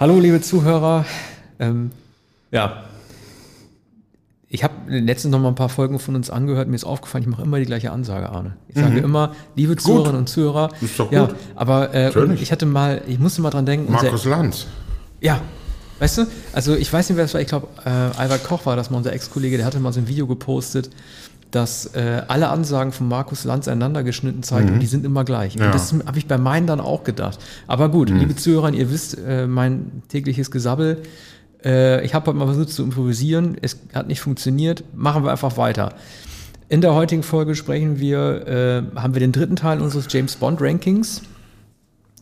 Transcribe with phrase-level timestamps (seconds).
[0.00, 1.04] Hallo, liebe Zuhörer.
[1.58, 1.90] Ähm,
[2.50, 2.84] ja.
[4.48, 6.68] Ich habe letztens noch mal ein paar Folgen von uns angehört.
[6.68, 8.56] Mir ist aufgefallen, ich mache immer die gleiche Ansage, Arne.
[8.68, 10.70] Ich sage immer, liebe Zuhörerinnen und Zuhörer.
[10.80, 11.36] Ist doch Ja, gut.
[11.54, 13.92] aber äh, ich hatte mal, ich musste mal dran denken.
[13.92, 14.66] Markus Lanz.
[15.20, 15.42] Ja,
[15.98, 18.74] weißt du, also ich weiß nicht, wer das war, ich glaube, äh, Albert Koch war
[18.76, 20.88] das mal, unser Ex-Kollege, der hatte mal so ein Video gepostet,
[21.50, 25.54] dass äh, alle Ansagen von Markus Lanz einander geschnitten zeigen und die sind immer gleich.
[25.54, 25.66] Ja.
[25.66, 27.38] Und das habe ich bei meinen dann auch gedacht.
[27.66, 31.02] Aber gut, liebe Zuhörer, ihr wisst, äh, mein tägliches Gesabbel,
[31.64, 35.56] äh, ich habe heute mal versucht zu improvisieren, es hat nicht funktioniert, machen wir einfach
[35.56, 35.94] weiter.
[36.68, 40.60] In der heutigen Folge sprechen wir, äh, haben wir den dritten Teil unseres James Bond
[40.62, 41.22] Rankings.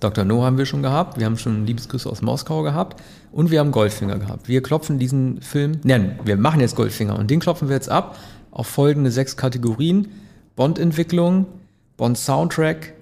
[0.00, 0.24] Dr.
[0.24, 3.72] No haben wir schon gehabt, wir haben schon Liebesgrüße aus Moskau gehabt und wir haben
[3.72, 4.48] Goldfinger gehabt.
[4.48, 8.16] Wir klopfen diesen Film, nein, wir machen jetzt Goldfinger und den klopfen wir jetzt ab
[8.58, 10.08] auf folgende sechs Kategorien.
[10.56, 11.46] Bond-Entwicklung,
[11.96, 12.94] Bond-Soundtrack,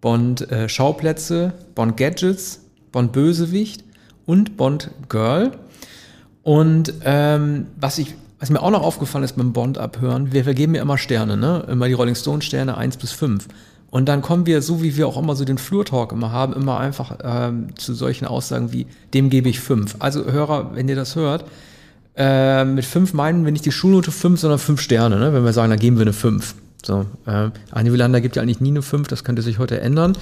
[0.00, 3.84] Bond-Schauplätze, Bond-Gadgets, Bond-Bösewicht
[4.26, 5.52] und Bond-Girl.
[6.42, 10.74] Und ähm, was ich, was mir auch noch aufgefallen ist beim Bond abhören, wir vergeben
[10.74, 11.64] ja immer Sterne, ne?
[11.68, 13.46] Immer die Rolling Stone Sterne 1 bis 5.
[13.90, 16.80] Und dann kommen wir, so wie wir auch immer so den Flurtalk immer haben, immer
[16.80, 19.96] einfach ähm, zu solchen Aussagen wie, dem gebe ich 5.
[20.00, 21.44] Also Hörer, wenn ihr das hört,
[22.16, 25.32] äh, mit 5 meinen wir nicht die Schulnote 5, sondern 5 Sterne, ne?
[25.32, 26.54] Wenn wir sagen, dann geben wir eine 5.
[26.84, 30.16] So, äh, Arne Wielander gibt ja eigentlich nie eine 5, das könnte sich heute ändern.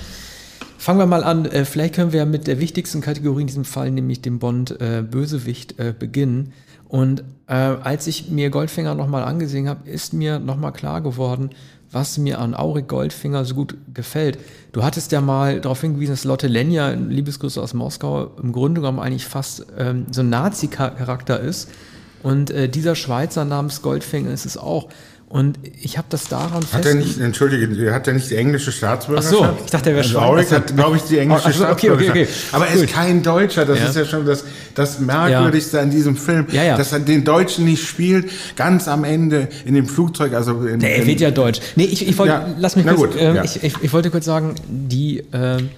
[0.78, 1.46] Fangen wir mal an.
[1.46, 5.02] Äh, vielleicht können wir mit der wichtigsten Kategorie in diesem Fall, nämlich dem Bond äh,
[5.02, 6.52] Bösewicht, äh, beginnen.
[6.88, 11.50] Und äh, als ich mir Goldfinger nochmal angesehen habe, ist mir nochmal klar geworden,
[11.94, 14.38] was mir an Auric Goldfinger so gut gefällt.
[14.72, 18.98] Du hattest ja mal darauf hingewiesen, dass Lotte Lenya, Liebesgrüße aus Moskau, im Grunde genommen
[18.98, 21.70] eigentlich fast ähm, so ein Nazi-Charakter ist.
[22.22, 24.88] Und äh, dieser Schweizer namens Goldfinger ist es auch.
[25.34, 29.34] Und ich habe das daran Hat er nicht, entschuldige, hat er nicht die englische Staatsbürgerschaft?
[29.42, 30.26] Ach so, ich dachte, er wäre also Schweizer.
[30.30, 32.16] Auric hat, glaube ich, die englische Ach so, okay, okay, Staatsbürgerschaft.
[32.20, 32.28] okay.
[32.52, 33.86] Aber er ist kein Deutscher, das Ja.
[33.88, 34.44] ist ja schon das,
[34.76, 36.76] das Merkwürdigste an diesem Film, Ja, ja.
[36.76, 40.98] dass er den Deutschen nicht spielt, ganz am Ende in dem Flugzeug, also in, Nee,
[40.98, 41.58] er wird ja deutsch.
[41.74, 42.54] Nee, ich, ich wollte, Ja.
[42.60, 43.42] lass mich Na kurz, gut, ähm, ja.
[43.42, 45.68] ich, ich, ich wollte kurz sagen, die, ähm,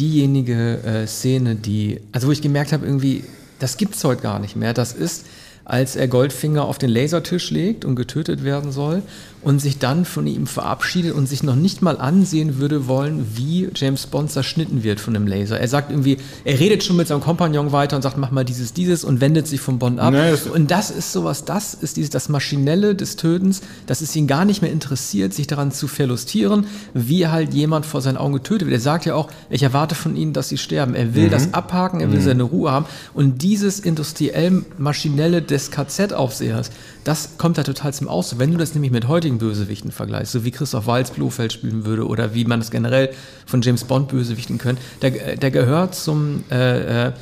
[0.00, 3.22] diejenige äh, Szene, die, also wo ich gemerkt habe, irgendwie,
[3.60, 4.74] das gibt's heute gar nicht mehr.
[4.74, 5.24] Das ist,
[5.66, 9.02] als er Goldfinger auf den Lasertisch legt und getötet werden soll
[9.46, 13.68] und sich dann von ihm verabschiedet und sich noch nicht mal ansehen würde wollen, wie
[13.76, 15.60] James Bond zerschnitten wird von dem Laser.
[15.60, 18.72] Er sagt irgendwie, er redet schon mit seinem Kompagnon weiter und sagt, mach mal dieses,
[18.72, 20.12] dieses und wendet sich vom Bond ab.
[20.12, 24.26] Nee, und das ist sowas, das ist dieses, das Maschinelle des Tötens, dass es ihn
[24.26, 28.66] gar nicht mehr interessiert, sich daran zu verlustieren, wie halt jemand vor seinen Augen getötet
[28.66, 28.80] wird.
[28.80, 30.96] Er sagt ja auch, ich erwarte von ihnen, dass sie sterben.
[30.96, 32.86] Er will das abhaken, er will seine Ruhe haben.
[33.14, 36.72] Und dieses industriell Maschinelle des KZ-Aufsehers,
[37.06, 38.40] das kommt da total zum Ausdruck.
[38.40, 42.06] Wenn du das nämlich mit heutigen Bösewichten vergleichst, so wie Christoph Waltz Blofeld spielen würde
[42.06, 43.10] oder wie man es generell
[43.46, 47.12] von James Bond Bösewichten könnte, der, der gehört zum äh, äh,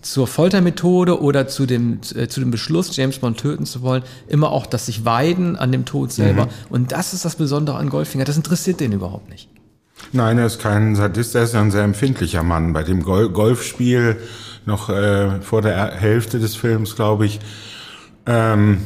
[0.00, 4.50] zur Foltermethode oder zu dem, äh, zu dem Beschluss, James Bond töten zu wollen, immer
[4.50, 6.48] auch das sich weiden an dem Tod selber.
[6.68, 8.24] Und das ist das Besondere an Goldfinger.
[8.24, 9.48] Das interessiert den überhaupt nicht.
[10.12, 12.74] Nein, er ist kein Sadist, er ist ja ein sehr empfindlicher Mann.
[12.74, 14.18] Bei dem Gol Golfspiel
[14.66, 17.40] noch äh, vor der Hälfte des Films, glaube ich,
[18.26, 18.78] ähm,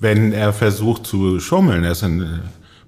[0.00, 2.26] wenn er versucht zu schummeln, er ist ein äh,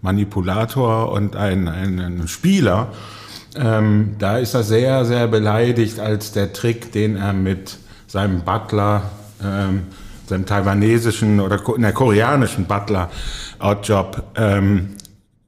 [0.03, 2.89] Manipulator und ein, ein, ein Spieler,
[3.57, 9.11] ähm, da ist er sehr, sehr beleidigt, als der Trick, den er mit seinem Butler,
[9.43, 9.83] ähm,
[10.27, 13.11] seinem taiwanesischen oder ne, koreanischen Butler
[13.59, 14.91] Oddjob ähm,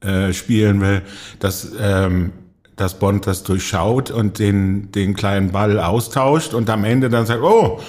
[0.01, 1.01] äh, spielen will,
[1.39, 2.33] dass, ähm,
[2.75, 7.41] dass Bond das durchschaut und den, den kleinen Ball austauscht und am Ende dann sagt,
[7.41, 7.79] oh,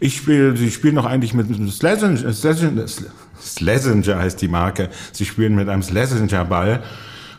[0.00, 2.84] ich spiele, sie spielen doch eigentlich mit einem Schlesinger, Schlesinger,
[3.40, 6.82] Schlesinger heißt die Marke, sie spielen mit einem Schlesinger-Ball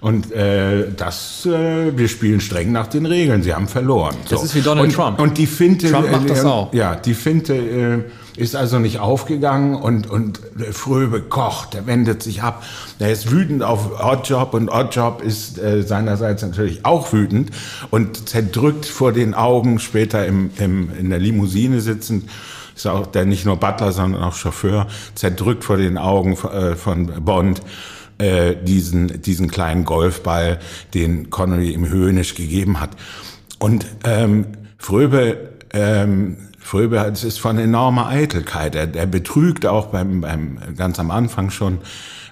[0.02, 3.44] und äh, das, äh, wir spielen streng nach den Regeln.
[3.44, 4.16] Sie haben verloren.
[4.30, 5.20] Das ist wie Donald und, Trump.
[5.20, 6.74] Und die Finte, Trump macht das äh, auch.
[6.74, 7.98] Ja, die Finte äh,
[8.40, 10.40] ist also nicht aufgegangen und und
[10.72, 12.64] Fröbe kocht, der wendet sich ab.
[12.98, 17.52] Er ist wütend auf Oddjob und Oddjob ist äh, seinerseits natürlich auch wütend
[17.92, 22.30] und zerdrückt vor den Augen später im, im in der Limousine sitzend
[22.76, 27.08] ist auch der nicht nur Butler, sondern auch Chauffeur, zerdrückt vor den Augen äh, von
[27.26, 27.62] Bond
[28.20, 30.60] äh, diesen, diesen kleinen Golfball,
[30.94, 32.92] den Connery ihm höhnisch gegeben hat.
[33.60, 34.46] Und ähm,
[34.78, 36.38] Fröbe, ähm,
[36.70, 38.76] Fröbe es ist von enormer Eitelkeit.
[38.76, 41.80] Er, er betrügt auch beim, beim ganz am Anfang schon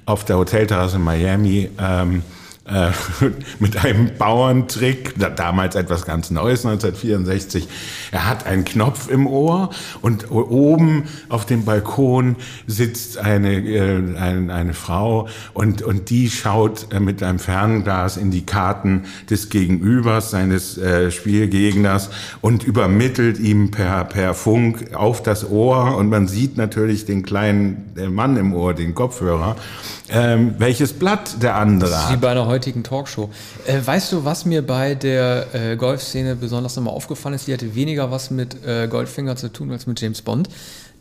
[0.06, 2.22] auf der Hotelterrasse in Miami ähm,
[2.68, 2.92] äh,
[3.60, 7.68] mit einem Bauerntrick, da, damals etwas ganz Neues, 1964.
[8.12, 9.70] Er hat einen Knopf im Ohr
[10.02, 12.36] und oben auf dem Balkon
[12.66, 18.32] sitzt eine, äh, eine, eine Frau und, und die schaut äh, mit einem Fernglas in
[18.32, 22.10] die Karten des Gegenübers, seines äh, Spielgegners
[22.42, 27.94] und übermittelt ihm per, per Funk auf das Ohr und man sieht natürlich den kleinen
[27.98, 29.56] äh, Mann im Ohr, den Kopfhörer,
[30.10, 32.12] ähm, welches Blatt der andere hat.
[32.58, 33.30] Heutigen Talkshow.
[33.68, 37.46] Äh, weißt du, was mir bei der äh, Golfszene besonders nochmal aufgefallen ist?
[37.48, 40.50] Die hatte weniger was mit äh, Goldfinger zu tun als mit James Bond.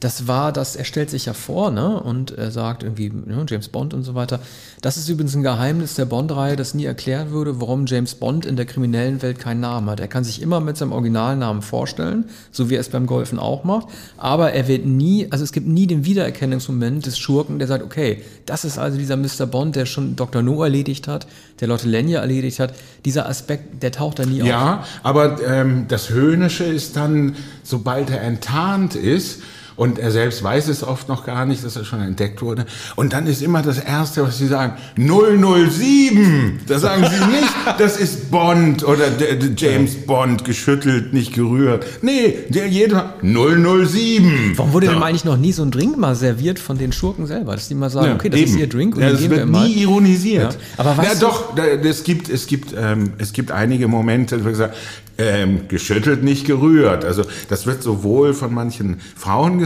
[0.00, 3.68] Das war, dass er stellt sich ja vor, ne, und er sagt irgendwie, ne, James
[3.68, 4.40] Bond und so weiter.
[4.82, 8.56] Das ist übrigens ein Geheimnis der Bond-Reihe, das nie erklärt würde, warum James Bond in
[8.56, 10.00] der kriminellen Welt keinen Namen hat.
[10.00, 13.64] Er kann sich immer mit seinem Originalnamen vorstellen, so wie er es beim Golfen auch
[13.64, 13.88] macht.
[14.18, 18.22] Aber er wird nie, also es gibt nie den Wiedererkennungsmoment des Schurken, der sagt, okay,
[18.44, 19.46] das ist also dieser Mr.
[19.46, 20.42] Bond, der schon Dr.
[20.42, 21.26] No erledigt hat,
[21.60, 22.74] der Lotte Lenya erledigt hat.
[23.06, 24.48] Dieser Aspekt, der taucht da nie auf.
[24.48, 29.40] Ja, aber ähm, das Höhnische ist dann, sobald er enttarnt ist,
[29.76, 32.64] und er selbst weiß es oft noch gar nicht, dass er schon entdeckt wurde.
[32.96, 36.60] Und dann ist immer das Erste, was sie sagen, 007.
[36.66, 41.84] Da sagen sie nicht, das ist Bond oder der, der James Bond, geschüttelt, nicht gerührt.
[42.02, 44.52] Nee, der jeder 007.
[44.56, 45.02] Warum wurde denn Ja.
[45.04, 47.52] eigentlich noch nie so ein Drink mal serviert von den Schurken selber?
[47.54, 48.58] Dass die mal sagen, Ja, okay, das ist eben.
[48.58, 49.66] ihr Drink und ja, den geben wird wir mal.
[49.68, 50.52] nie ironisiert.
[50.54, 54.42] Ja, aber weißt ja, doch, da- es gibt, es gibt, ähm, es gibt einige Momente,
[54.44, 54.74] wo gesagt,
[55.18, 57.04] ähm, geschüttelt, nicht gerührt.
[57.04, 59.65] Also das wird sowohl von manchen Frauen gesagt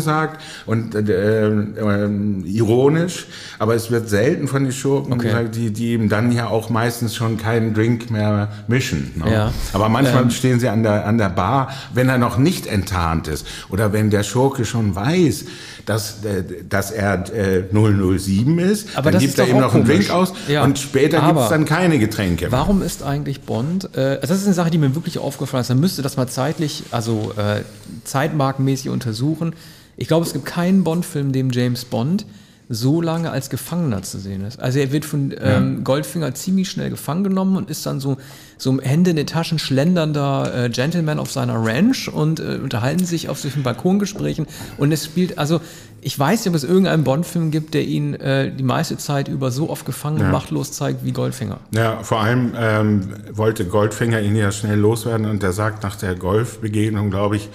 [0.66, 3.26] und äh, ähm, ironisch,
[3.58, 5.26] aber es wird selten von den Schurken Okay.
[5.28, 9.12] gesagt, die, die ihm dann ja auch meistens schon keinen Drink mehr mischen.
[9.16, 9.32] Ne?
[9.32, 9.52] Ja.
[9.72, 10.30] Aber manchmal Ähm.
[10.30, 14.10] stehen sie an der, an der Bar, wenn er noch nicht enttarnt ist oder wenn
[14.10, 15.44] der Schurke schon weiß,
[15.86, 19.84] dass, äh, dass er äh, 007 ist, Aber dann das gibt er auch noch einen
[19.84, 20.06] komisch.
[20.06, 20.64] Drink aus Ja.
[20.64, 22.44] und später gibt es dann keine Getränke.
[22.46, 22.52] mehr.
[22.52, 25.68] Warum ist eigentlich Bond, äh, also das ist eine Sache, die mir wirklich aufgefallen ist,
[25.70, 27.62] man müsste das mal zeitlich, also äh,
[28.04, 29.54] zeitmarkenmäßig untersuchen.
[29.96, 32.24] Ich glaube, es gibt keinen Bond-Film, dem James Bond
[32.72, 34.60] so lange als Gefangener zu sehen ist.
[34.60, 38.16] Also er wird von ähm, Goldfinger ziemlich schnell gefangen genommen und ist dann so,
[38.58, 43.28] so Hände in den Taschen schlendernder äh, Gentleman auf seiner Ranch und äh, unterhalten sich
[43.28, 44.46] auf solchen Balkongesprächen
[44.78, 45.60] und es spielt, also
[46.00, 49.50] ich weiß nicht, ob es irgendeinen Bond-Film gibt, der ihn äh, die meiste Zeit über
[49.50, 51.58] so oft gefangen und machtlos zeigt wie Goldfinger.
[51.72, 56.14] Ja, vor allem ähm, wollte Goldfinger ihn ja schnell loswerden und er sagt nach der
[56.14, 57.48] Golfbegegnung, glaube ich,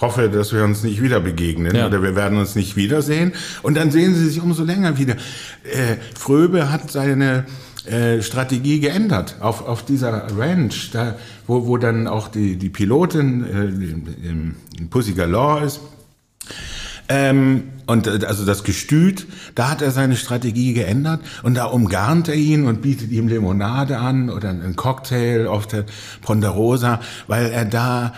[0.00, 1.86] hoffe, dass wir uns nicht wieder begegnen Ja.
[1.86, 3.32] oder wir werden uns nicht wiedersehen.
[3.62, 5.14] Und dann sehen sie sich umso länger wieder.
[5.64, 7.44] Äh, Fröbe hat seine
[7.86, 11.16] äh, Strategie geändert auf, auf dieser Ranch, da,
[11.46, 13.64] wo, wo dann auch die, die Pilotin äh,
[14.28, 15.80] im, im Pussy Galore ist.
[17.08, 22.28] Ähm, und äh, also das Gestüt, da hat er seine Strategie geändert und da umgarnt
[22.28, 25.84] er ihn und bietet ihm Limonade an oder einen Cocktail auf der
[26.22, 28.12] Ponderosa, weil er da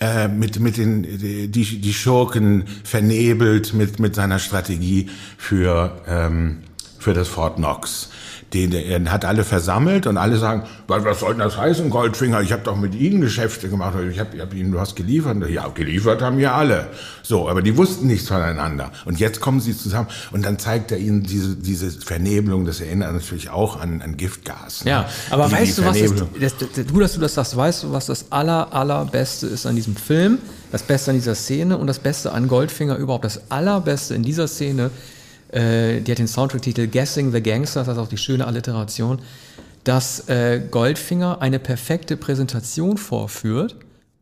[0.00, 5.08] äh, mit mit den die die Schurken vernebelt mit mit seiner Strategie
[5.38, 6.58] für ähm,
[6.98, 8.10] für das Fort Knox.
[8.56, 12.40] Den, er hat alle versammelt und alle sagen, was, was soll denn das heißen, Goldfinger?
[12.40, 13.94] Ich habe doch mit Ihnen Geschäfte gemacht.
[14.10, 15.36] Ich habe hab Ihnen was geliefert.
[15.50, 16.88] Ja, geliefert haben wir alle.
[17.22, 18.92] So, aber die wussten nichts voneinander.
[19.04, 22.64] Und jetzt kommen sie zusammen und dann zeigt er ihnen diese, diese Vernebelung.
[22.64, 24.84] Das erinnert natürlich auch an, an Giftgas.
[24.84, 24.90] ne?
[24.92, 26.28] Ja, aber Die- die weißt du, was ist, Vernebelung.
[26.40, 29.74] das, das, du, dass du das sagst, weißt du, was das aller, allerbeste ist an
[29.76, 30.38] diesem Film,
[30.72, 34.46] das Beste an dieser Szene und das Beste an Goldfinger überhaupt, das allerbeste in dieser
[34.48, 34.90] Szene,
[35.52, 39.20] äh, die hat den Soundtrack-Titel Guessing the Gangster, das ist auch die schöne Alliteration,
[39.84, 43.76] dass äh, Goldfinger eine perfekte Präsentation vorführt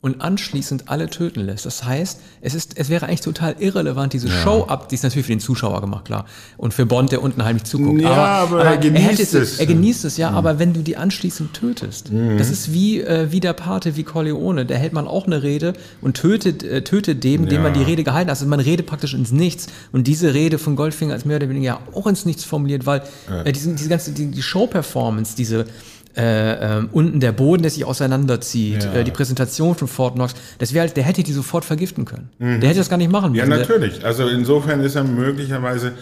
[0.05, 1.65] und anschließend alle töten lässt.
[1.65, 5.25] Das heißt, es ist, es wäre eigentlich total irrelevant, diese Show ab, die ist natürlich
[5.25, 6.27] für den Zuschauer gemacht, klar.
[6.59, 8.03] Und für Bond, der unten heimlich zuguckt.
[8.03, 9.59] Ja, aber er genießt hätte es.
[9.59, 13.41] Er genießt es, ja, aber wenn du die anschließend tötest, das ist wie, äh, wie
[13.41, 17.47] der Pate, wie Corleone, da hält man auch eine Rede und tötet, äh, tötet dem,
[17.49, 17.63] dem Ja.
[17.63, 18.37] man die Rede gehalten hat.
[18.37, 19.69] Also man redet praktisch ins Nichts.
[19.91, 23.01] Und diese Rede von Goldfinger ist mehr oder weniger auch ins Nichts formuliert, weil
[23.47, 25.65] äh, diese, diese ganze, die, die Show-Performance, diese
[26.17, 28.93] äh, ähm, unten der Boden, der sich auseinanderzieht, Ja.
[28.95, 32.31] äh, die Präsentation von Fort Knox, das wäre, der hätte die sofort vergiften können.
[32.39, 33.37] Der hätte das gar nicht machen Mhm.
[33.37, 33.59] Ja, müssen.
[33.67, 34.05] Der- natürlich.
[34.05, 35.93] Also insofern ist er möglicherweise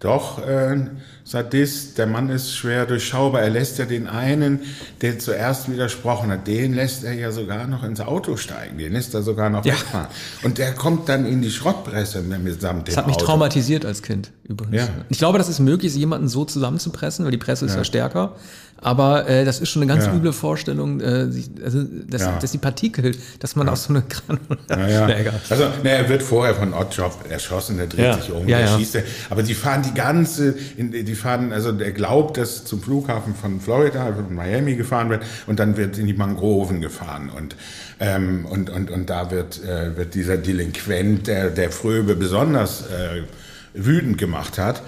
[0.00, 0.76] doch äh,
[1.24, 1.98] Sadist.
[1.98, 3.42] Der Mann ist schwer durchschaubar.
[3.42, 4.60] Er lässt ja den einen,
[5.02, 8.78] der zuerst widersprochen hat, den lässt er ja sogar noch ins Auto steigen.
[8.78, 9.74] Den lässt er sogar noch Ja.
[9.74, 10.06] wegfahren.
[10.42, 13.26] Und der kommt dann in die Schrottpresse mitsamt dem Das hat mich Auto.
[13.26, 14.76] traumatisiert als Kind übrigens.
[14.76, 14.88] Ja.
[15.10, 18.34] Ich glaube, das ist möglich, jemanden so zusammenzupressen, weil die Presse ist ja, stärker.
[18.82, 20.14] Aber äh, das ist schon eine ganz Ja.
[20.14, 22.38] üble Vorstellung, äh, sich, also, dass, Ja.
[22.38, 24.58] dass die Partikel, dass man aus so einer Granul.
[24.70, 25.32] Ja, ja.
[25.50, 28.14] Also, ne, er wird vorher von Oddjob erschossen, der dreht Ja.
[28.18, 28.78] sich um, Ja, der ja.
[28.78, 28.94] schießt.
[28.96, 29.02] er.
[29.28, 33.60] Aber die fahren die ganze, in, die fahren, also der glaubt, dass zum Flughafen von
[33.60, 37.56] Florida, von Miami gefahren wird und dann wird in die Mangroven gefahren und
[38.02, 43.24] ähm, und, und, und da wird, äh, wird dieser Delinquent, der, der Fröbe besonders äh,
[43.74, 44.82] wütend gemacht hat, äh,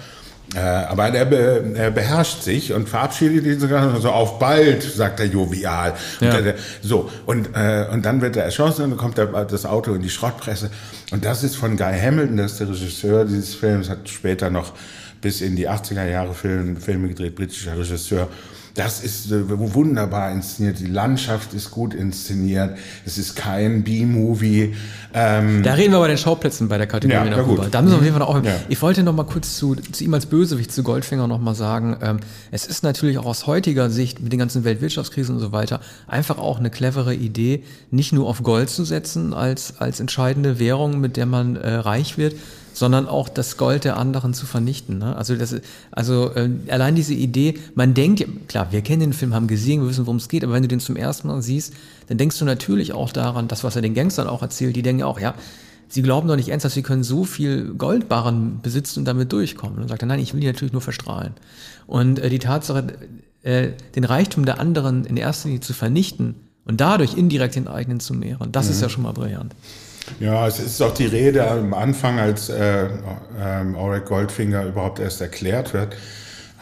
[0.59, 5.25] aber er, be, er, beherrscht sich und verabschiedet ihn sogar so auf bald, sagt er
[5.25, 5.93] jovial.
[6.19, 6.37] Ja.
[6.37, 9.65] Und, er, so und äh, und dann wird er erschossen und dann kommt der, das
[9.65, 10.69] Auto in die Schrottpresse
[11.11, 14.73] und das ist von Guy Hamilton, das ist der Regisseur dieses Films, hat später noch
[15.21, 18.27] bis in die 80er Jahre Film, Filme gedreht, britischer Regisseur.
[18.75, 20.79] Das ist äh, wunderbar inszeniert.
[20.79, 22.75] Die Landschaft ist gut inszeniert.
[23.05, 24.73] Es ist kein B-Movie.
[25.13, 27.69] Ähm, Da reden wir bei den Schauplätzen bei der Kategorie Ja, noch.
[27.69, 28.43] Da müssen wir auf jeden Fall auch.
[28.43, 28.55] Ja.
[28.69, 31.97] Ich wollte noch mal kurz zu, zu ihm als Bösewicht, zu Goldfinger noch mal sagen.
[32.01, 35.79] Ähm, es ist natürlich auch aus heutiger Sicht mit den ganzen Weltwirtschaftskrisen und so weiter
[36.07, 40.99] einfach auch eine clevere Idee, nicht nur auf Gold zu setzen als als entscheidende Währung,
[40.99, 42.35] mit der man äh, reich wird,
[42.73, 44.97] sondern auch das Gold der anderen zu vernichten.
[44.97, 45.15] Ne?
[45.15, 45.55] Also das,
[45.91, 49.89] also äh, allein diese Idee, man denkt, klar, wir kennen den Film, haben gesehen, wir
[49.89, 51.73] wissen, worum es geht, aber wenn du den zum ersten Mal siehst,
[52.07, 55.01] dann denkst du natürlich auch daran, das, was er den Gangstern auch erzählt, die denken
[55.01, 55.35] ja auch, ja,
[55.87, 59.75] sie glauben doch nicht ernsthaft, sie können so viel Goldbarren besitzen und damit durchkommen.
[59.75, 61.33] Und dann sagt er, nein, ich will die natürlich nur verstrahlen.
[61.85, 62.87] Und äh, die Tatsache,
[63.43, 67.99] äh, den Reichtum der anderen in erster Linie zu vernichten und dadurch indirekt den eigenen
[67.99, 69.53] zu mehren, das ist ja schon mal brillant.
[70.19, 72.89] Ja, es ist auch die Rede am Anfang, als äh,
[73.75, 75.95] Auric Goldfinger überhaupt erst erklärt wird,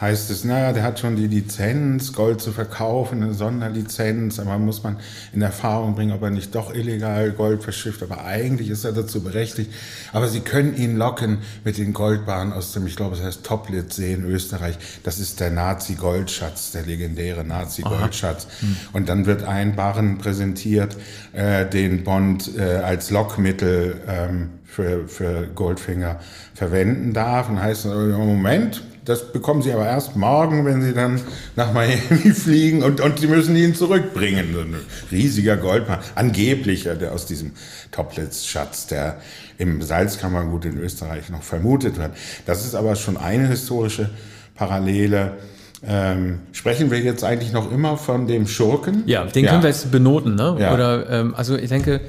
[0.02, 4.82] heißt es, naja, der hat schon die Lizenz, Gold zu verkaufen, eine Sonderlizenz, aber muss
[4.82, 4.96] man
[5.32, 9.22] in Erfahrung bringen, ob er nicht doch illegal Gold verschifft, aber eigentlich ist er dazu
[9.22, 9.72] berechtigt.
[10.12, 14.12] Aber sie können ihn locken mit den Goldbarren aus dem, ich glaube, es heißt Toplitz-See
[14.12, 14.76] in Österreich.
[15.04, 18.48] Das ist der Nazi-Goldschatz, der legendäre Nazi-Goldschatz.
[18.92, 20.96] Und dann wird ein Barren präsentiert,
[21.32, 26.18] äh, den Bond äh, als Lockmittel ähm, für, für Goldfinger
[26.54, 27.48] verwenden darf.
[27.48, 31.20] Und heißt, äh, Moment, das bekommen Sie aber erst morgen, wenn Sie dann
[31.56, 34.50] nach Miami fliegen und, und Sie müssen ihn zurückbringen.
[34.54, 34.76] So ein
[35.10, 37.52] riesiger Goldmann, angeblich äh, der aus diesem
[37.90, 39.16] Toplitz-Schatz, der
[39.58, 42.12] im Salzkammergut in Österreich noch vermutet wird.
[42.46, 44.10] Das ist aber schon eine historische
[44.54, 45.38] Parallele.
[45.84, 49.02] Ähm, sprechen wir jetzt eigentlich noch immer von dem Schurken?
[49.06, 50.56] Ja, den können wir jetzt benoten, ne?
[50.60, 50.74] Ja.
[50.74, 52.00] Oder ähm, also ich denke,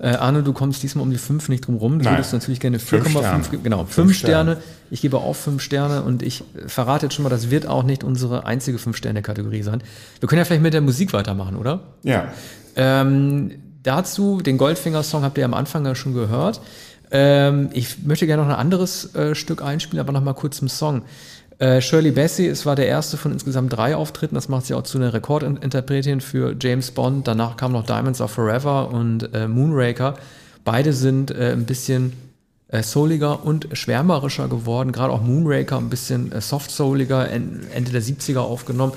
[0.00, 1.98] äh, Arne, du kommst diesmal um die 5 nicht drum rum.
[1.98, 2.14] Du Nein.
[2.14, 3.44] würdest natürlich gerne Fünf 4,5 Sterne.
[3.50, 3.62] geben.
[3.64, 4.52] Genau, Fünf 5 Sterne.
[4.52, 4.62] Sterne.
[4.90, 7.82] Ich gebe auch 5 Sterne und ich äh, verrate jetzt schon mal, das wird auch
[7.82, 9.82] nicht unsere einzige 5-Sterne-Kategorie sein.
[10.20, 11.80] Wir können ja vielleicht mit der Musik weitermachen, oder?
[12.04, 12.28] Ja.
[12.76, 13.52] Ähm,
[13.82, 16.60] dazu, den Goldfinger-Song habt ihr am Anfang ja schon gehört.
[17.10, 20.68] Ähm, ich möchte gerne noch ein anderes äh, Stück einspielen, aber noch mal kurz zum
[20.68, 21.02] Song.
[21.58, 24.36] Äh, Shirley Bassey, es war der erste von insgesamt drei Auftritten.
[24.36, 27.26] Das macht sie auch zu einer Rekordinterpretin für James Bond.
[27.26, 30.14] Danach kamen noch Diamonds Are Forever und äh, Moonraker.
[30.64, 32.12] Beide sind äh, ein bisschen
[32.68, 34.92] äh, souliger und schwärmerischer geworden.
[34.92, 38.92] Gerade auch Moonraker ein bisschen äh, soft-souliger, en Ende der 70er aufgenommen.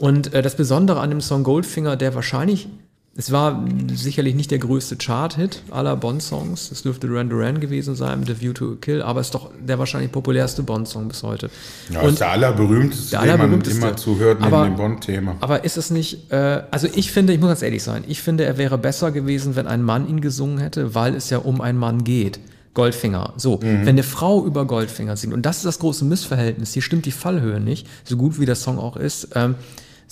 [0.00, 2.68] Und das Besondere an dem Song Goldfinger, der wahrscheinlich,
[3.20, 3.62] es war
[3.92, 6.70] sicherlich nicht der größte Chart-Hit aller Bond-Songs.
[6.72, 9.50] Es dürfte Duran Duran gewesen sein, The View to a Kill, aber es ist doch
[9.60, 11.50] der wahrscheinlich populärste Bond-Song bis heute.
[11.90, 13.78] Ja, Und- ist der allerberühmteste, Der den man allerberühmteste.
[13.78, 15.36] immer zuhört neben Aber- dem Bond-Thema.
[15.40, 18.44] Aber ist es nicht, äh, also ich finde, ich muss ganz ehrlich sein, ich finde,
[18.44, 21.78] er wäre besser gewesen, wenn ein Mann ihn gesungen hätte, weil es ja um einen
[21.78, 22.40] Mann geht.
[22.72, 23.34] Goldfinger.
[23.36, 23.80] So, Mhm.
[23.82, 27.10] wenn eine Frau über Goldfinger singt, und das ist das große Missverhältnis, hier stimmt die
[27.10, 29.56] Fallhöhe nicht, so gut wie der Song auch ist, ähm,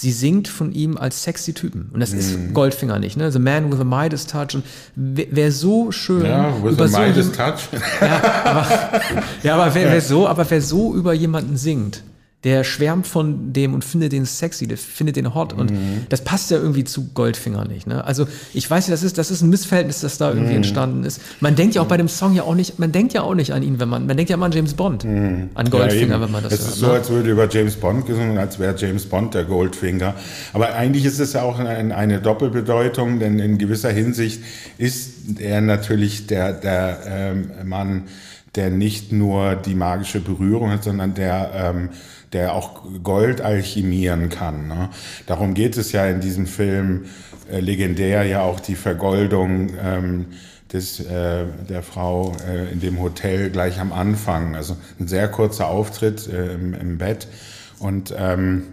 [0.01, 1.91] sie singt von ihm als sexy Typen.
[1.93, 2.19] Und das Mhm.
[2.21, 3.33] ist Goldfinger nicht, ne?
[3.33, 4.55] The Man with a Midas Touch.
[4.55, 4.63] Und
[4.95, 7.69] wer, wer so schön Ja, with über a so Midas Touch.
[9.43, 12.03] ja, aber wer, wer so, aber wer so über jemanden singt,
[12.45, 16.07] der schwärmt von dem und findet den sexy, der findet den hot und Mhm.
[16.09, 17.89] das passt ja irgendwie zu Goldfinger nicht.
[17.89, 18.05] Ne?
[18.05, 20.37] Also ich weiß ja, das ist, das ist ein Missverhältnis, das da Mhm.
[20.37, 21.21] irgendwie entstanden ist.
[21.41, 23.53] Man denkt ja auch bei dem Song ja auch nicht, man denkt ja auch nicht
[23.53, 26.13] an ihn, wenn man, man denkt ja immer an James Bond, an Goldfinger, Mhm.
[26.13, 26.69] Ja, wenn man das es hört.
[26.75, 26.93] ist so, ne?
[26.93, 30.15] als würde über James Bond gesungen, als wäre James Bond der Goldfinger.
[30.53, 34.41] Aber eigentlich ist es ja auch eine, eine Doppelbedeutung, denn in gewisser Hinsicht
[34.79, 38.05] ist er natürlich der, der ähm, Mann,
[38.55, 41.89] der nicht nur die magische Berührung hat, sondern der, ähm,
[42.33, 44.69] der auch Gold alchemieren kann.
[44.69, 44.91] Ne?
[45.27, 47.07] Darum geht es ja in diesem Film
[47.51, 50.27] äh, legendär ja auch die Vergoldung ähm,
[50.73, 54.55] des, äh, der Frau äh, in dem Hotel gleich am Anfang.
[54.55, 57.29] Also ein sehr kurzer Auftritt äh, im, im Bett
[57.79, 58.65] und ähm,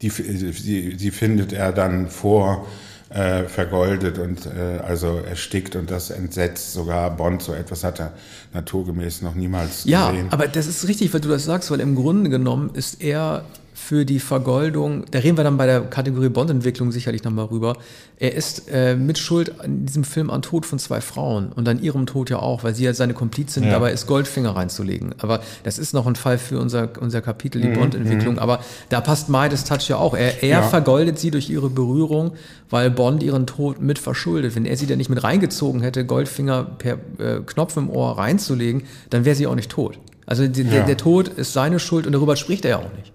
[0.00, 2.66] die, die, die findet er dann vor
[3.10, 7.42] äh, vergoldet und äh, also erstickt und das entsetzt sogar Bond.
[7.42, 8.12] So etwas hat er
[8.52, 10.28] naturgemäß noch niemals Ja, gesehen.
[10.30, 13.44] aber das ist richtig, weil du das sagst, weil im Grunde genommen ist er
[13.78, 17.76] für die Vergoldung, da reden wir dann bei der Kategorie Bond-Entwicklung sicherlich nochmal rüber.
[18.18, 22.04] Er ist äh, mitschuld in diesem Film an Tod von zwei Frauen und an ihrem
[22.06, 23.70] Tod ja auch, weil sie ja seine Komplizin Ja.
[23.70, 25.14] dabei ist, Goldfinger reinzulegen.
[25.18, 28.38] Aber das ist noch ein Fall für unser, unser Kapitel, die Bond-Entwicklung.
[28.38, 30.14] Aber da passt Midas Touch ja auch.
[30.14, 30.62] Er, er Ja.
[30.62, 32.32] vergoldet sie durch ihre Berührung,
[32.70, 34.56] weil Bond ihren Tod mit verschuldet.
[34.56, 38.82] Wenn er sie denn nicht mit reingezogen hätte, Goldfinger per äh, Knopf im Ohr reinzulegen,
[39.10, 39.98] dann wäre sie auch nicht tot.
[40.26, 40.84] Also die, der, Ja.
[40.84, 43.12] der Tod ist seine Schuld und darüber spricht er ja auch nicht.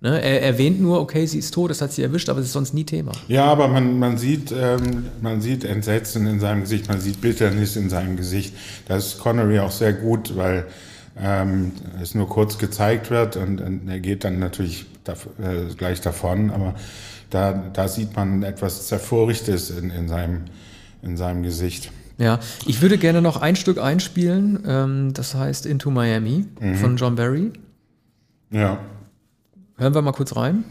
[0.00, 0.20] Ne?
[0.22, 2.72] Er erwähnt nur, okay, sie ist tot, das hat sie erwischt, aber es ist sonst
[2.72, 3.12] nie Thema.
[3.26, 7.74] Ja, aber man, man, sieht, ähm, man sieht Entsetzen in seinem Gesicht, man sieht Bitternis
[7.74, 8.54] in seinem Gesicht.
[8.86, 10.66] Das ist Connery auch sehr gut, weil
[11.20, 16.00] ähm, es nur kurz gezeigt wird und, und er geht dann natürlich dav äh, gleich
[16.00, 16.76] davon, aber
[17.30, 20.44] da, da sieht man etwas Zerfurchtes in, in, seinem,
[21.02, 21.90] in seinem Gesicht.
[22.18, 26.46] Ja, ich würde gerne noch ein Stück einspielen, ähm, das heißt Into Miami
[26.80, 27.52] von John Barry.
[28.50, 28.78] Ja.
[29.78, 30.64] Hören wir mal kurz rein.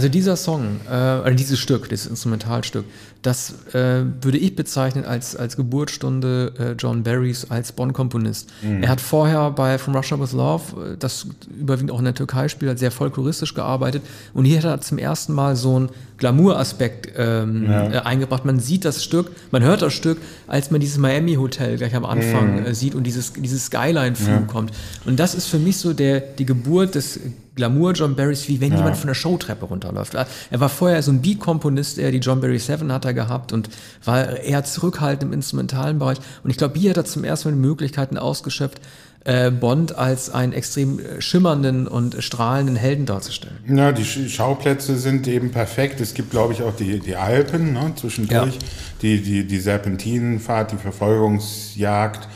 [0.00, 2.86] Also dieser Song, äh, dieses Stück, dieses Instrumentalstück,
[3.20, 8.48] das äh, würde ich bezeichnen als, als Geburtsstunde äh, John Barrys als Bonn-Komponist.
[8.62, 12.48] Er hat vorher bei From Russia With Love, äh, das überwiegend auch in der Türkei
[12.48, 14.02] spielt, sehr folkloristisch gearbeitet
[14.32, 18.46] und hier hat er zum ersten Mal so einen Glamour-Aspekt ähm, äh, eingebracht.
[18.46, 20.16] Man sieht das Stück, man hört das Stück,
[20.46, 24.72] als man dieses Miami-Hotel gleich am Anfang äh, sieht und dieses, dieses Skyline-Flug kommt.
[25.04, 27.20] Und das ist für mich so der, die Geburt des
[27.56, 30.14] Glamour John Barrys, wie wenn jemand von der Showtreppe runterläuft.
[30.14, 33.68] Er war vorher so ein Beat-Komponist, er die John Barry Seven hat er gehabt und
[34.04, 36.18] war eher zurückhaltend im instrumentalen Bereich.
[36.44, 38.80] Und ich glaube, hier hat er zum ersten Mal die Möglichkeiten ausgeschöpft,
[39.24, 43.58] äh, Bond als einen extrem äh, schimmernden und strahlenden Helden darzustellen.
[43.68, 46.00] Ja, die Sch- Schauplätze sind eben perfekt.
[46.00, 48.60] Es gibt, glaube ich, auch die, die Alpen ne, zwischendurch, Ja.
[49.02, 52.28] die, die, die Serpentinenfahrt, die Verfolgungsjagd.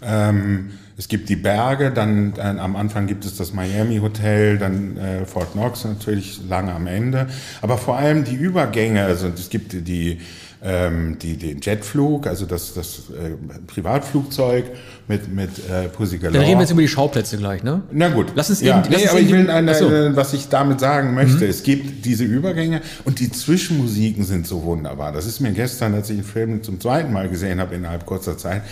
[0.00, 4.96] Ähm, es gibt die Berge, dann äh, am Anfang gibt es das Miami Hotel, dann
[4.96, 7.28] äh, Fort Knox natürlich lange am Ende.
[7.62, 10.18] Aber vor allem die Übergänge, also es gibt die,
[10.60, 13.30] ähm, die, den Jetflug, also das, das äh,
[13.68, 14.64] Privatflugzeug
[15.06, 16.32] mit, mit äh, Pussy Galore.
[16.38, 17.82] Dann reden wir jetzt über die Schauplätze gleich, ne?
[17.92, 18.32] Na gut.
[18.34, 19.88] Lass uns ja, eben- lass nee, aber ich will eine, so.
[19.88, 21.46] äh, was ich damit sagen möchte.
[21.46, 25.12] Es gibt diese Übergänge und die Zwischenmusiken sind so wunderbar.
[25.12, 28.36] Das ist mir gestern, als ich den Film zum zweiten Mal gesehen habe, innerhalb kurzer
[28.36, 28.62] Zeit,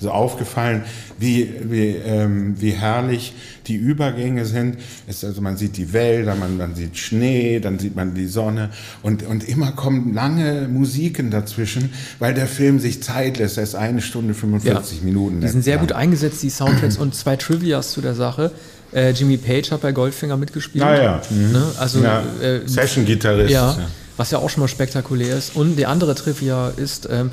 [0.00, 0.82] so aufgefallen,
[1.18, 3.34] wie, wie, ähm, wie herrlich
[3.66, 4.78] die Übergänge sind.
[5.06, 8.70] Es, also man sieht die Wälder, man, man sieht Schnee, dann sieht man die Sonne
[9.02, 13.58] und, und immer kommen lange Musiken dazwischen, weil der Film sich Zeit lässt.
[13.58, 15.40] Er ist eine Stunde 45 Minuten.
[15.40, 15.86] Die sind sehr lang.
[15.86, 18.52] gut eingesetzt, die Soundtracks und zwei Trivias zu der Sache.
[18.92, 20.82] Äh, Jimmy Page hat bei Goldfinger mitgespielt.
[20.82, 21.22] Ah ja.
[21.30, 21.52] Mhm.
[21.52, 21.64] Ne?
[21.78, 23.50] Also Ja, äh, Session-Gitarrist.
[23.50, 23.76] ja,
[24.16, 25.54] was ja auch schon mal spektakulär ist.
[25.54, 27.30] Und die andere Trivia ist, ähm,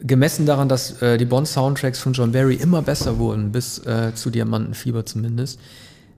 [0.00, 4.30] gemessen daran, dass äh, die Bond-Soundtracks von John Barry immer besser wurden, bis äh, zu
[4.30, 5.60] Diamantenfieber zumindest.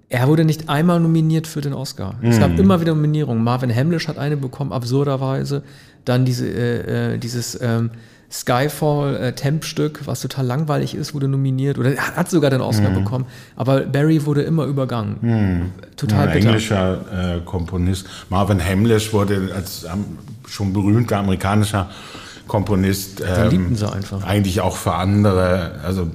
[0.09, 2.17] Er wurde nicht einmal nominiert für den Oscar.
[2.21, 3.43] Es gab immer wieder Nominierungen.
[3.43, 5.63] Marvin Hamlish hat eine bekommen, absurderweise.
[6.05, 7.91] Dann diese, äh, äh, dieses ähm,
[8.31, 9.53] Skyfall äh,
[10.05, 13.25] was total langweilig ist, wurde nominiert oder hat hat sogar den Oscar bekommen.
[13.57, 15.73] Aber Barry wurde immer übergangen.
[15.97, 16.49] Total Ein bitter.
[16.49, 18.07] englischer äh, Komponist.
[18.29, 19.87] Marvin Hamlish wurde als
[20.47, 21.89] schon berühmter amerikanischer
[22.53, 24.23] Komponist ähm, liebten sie einfach.
[24.25, 25.81] eigentlich auch für andere.
[25.83, 26.11] Also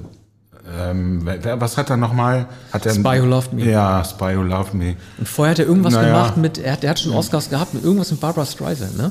[0.78, 2.46] ähm, was hat er nochmal?
[2.72, 3.64] Hat er Spy Who Loved Me.
[3.68, 4.94] Ja, Spy Who Loved Me.
[5.18, 6.08] Und vorher hat er irgendwas Naja.
[6.08, 9.10] gemacht mit, er hat, er hat schon Oscars gehabt mit irgendwas mit Barbara Streisand, ne?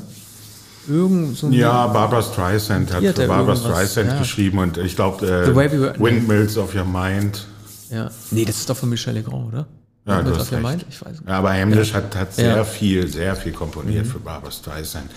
[0.88, 4.20] Irgend so ein Ja, Barbara Streisand hat hat für Barbara Streisand ja.
[4.20, 7.46] geschrieben und ich glaube Way We äh, Windmills of Your Mind.
[7.90, 8.10] ja.
[8.32, 9.66] Nee, das ist doch von Michel Legrand, oder?
[10.06, 10.70] Ja, hast der recht.
[10.70, 10.86] Mind?
[10.90, 11.28] Ich weiß nicht.
[11.28, 12.64] Ja, aber Hamlish hat, hat sehr Ja.
[12.64, 12.68] Mhm.
[12.68, 15.12] viel, sehr viel komponiert für Barbara Streisand.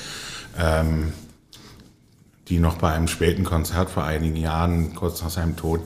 [0.58, 1.12] Ähm,
[2.50, 5.80] die noch bei einem späten Konzert vor einigen Jahren, kurz nach seinem Tod,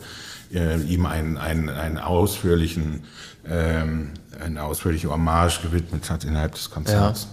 [0.53, 3.05] äh, ihm einen, einen, einen ausführlichen,
[3.49, 4.11] ähm,
[4.43, 7.29] eine ausführliche Hommage gewidmet hat innerhalb des Konzerts.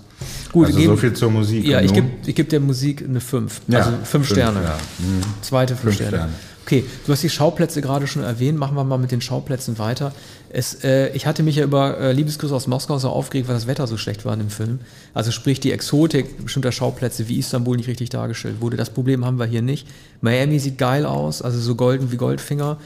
[0.51, 1.65] Gut, also geben- so viel zur Musik.
[1.65, 3.61] Ja, ich gebe ich geb der Musik eine 5.
[3.67, 4.61] Ja, also 5 fünf, Sterne.
[4.63, 4.77] ja.
[4.99, 5.21] Mhm.
[5.41, 6.17] Zweite 5 Fünf Sterne.
[6.17, 6.33] Sterne.
[6.63, 8.59] Okay, du hast die Schauplätze gerade schon erwähnt.
[8.59, 10.13] Machen wir mal mit den Schauplätzen weiter.
[10.53, 13.67] Es, äh, ich hatte mich ja über äh, Liebesgrüße aus Moskau so aufgeregt, weil das
[13.67, 14.79] Wetter so schlecht war in dem Film.
[15.13, 18.75] Also sprich die Exotik bestimmter Schauplätze wie Istanbul nicht richtig dargestellt wurde.
[18.75, 19.87] Das Problem haben wir hier nicht.
[20.19, 22.77] Miami sieht geil aus, also so golden wie Goldfinger.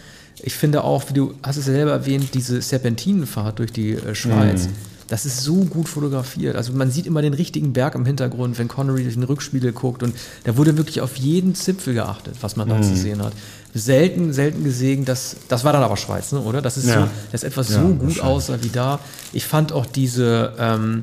[0.44, 4.14] Ich finde auch, wie du hast es ja selber erwähnt, diese Serpentinenfahrt durch die äh,
[4.14, 4.70] Schweiz.
[5.08, 6.56] Das ist so gut fotografiert.
[6.56, 10.02] Also man sieht immer den richtigen Berg im Hintergrund, wenn Connery durch den Rückspiegel guckt.
[10.02, 13.34] Und da wurde wirklich auf jeden Zipfel geachtet, was man da zu sehen hat.
[13.78, 16.62] Selten, selten gesehen, dass, das war dann aber Schweiz, ne, oder?
[16.62, 17.02] Das ist Ja.
[17.02, 19.00] so, dass etwas Ja, so gut aussah wie da.
[19.34, 21.02] Ich fand auch diese, ähm,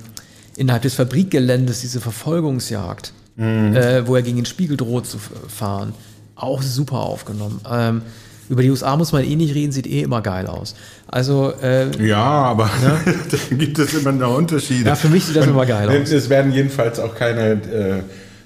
[0.56, 3.76] innerhalb des Fabrikgeländes, diese Verfolgungsjagd, Mhm.
[3.76, 5.92] äh, wo er gegen den Spiegel droht zu fahren,
[6.34, 7.60] auch super aufgenommen.
[7.70, 8.02] Ähm,
[8.48, 10.74] über die USA muss man eh nicht reden, sieht eh immer geil aus.
[11.08, 12.70] Also, äh, Ja, aber
[13.30, 14.88] da gibt es immer noch Unterschiede.
[14.88, 16.10] Ja, für mich sieht das immer geil aus.
[16.10, 18.02] Es werden jedenfalls auch keine äh,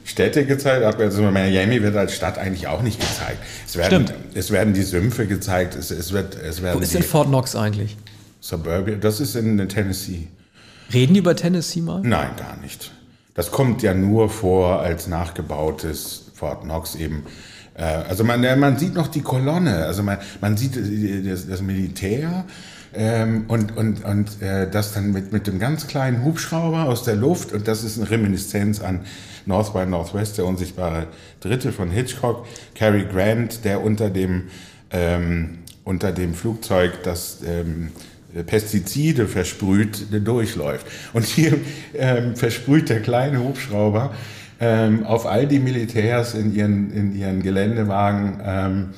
[0.06, 1.00] Städte gezeigt.
[1.00, 3.38] Also Miami wird als Stadt eigentlich auch nicht gezeigt.
[3.66, 4.14] Es werden, Stimmt.
[4.34, 5.74] es werden die Sümpfe gezeigt.
[5.74, 7.96] Es, es wird, es werden wo ist denn Fort Knox eigentlich?
[8.40, 8.96] Suburbia.
[8.96, 10.28] Das ist in Tennessee.
[10.94, 12.00] Reden die über Tennessee mal?
[12.02, 12.92] Nein, gar nicht.
[13.34, 17.24] Das kommt ja nur vor als nachgebautes Fort Knox eben.
[17.74, 21.60] Äh, Also man, man sieht noch die Kolonne, also man, man sieht äh, das, das
[21.60, 22.44] Militär
[22.94, 27.16] ähm, und, und, und äh, das dann mit, mit dem ganz kleinen Hubschrauber aus der
[27.16, 29.00] Luft und das ist eine Reminiszenz an
[29.46, 31.06] North by Northwest, der unsichtbare
[31.40, 34.44] Dritte von Hitchcock, Cary Grant, der unter dem,
[34.90, 37.92] ähm, unter dem Flugzeug das ähm,
[38.44, 40.86] Pestizide versprüht durchläuft.
[41.12, 41.58] Und hier
[41.94, 44.14] ähm, versprüht der kleine Hubschrauber
[44.60, 48.88] ähm, auf all die Militärs in ihren, in ihren Geländewagen ähm,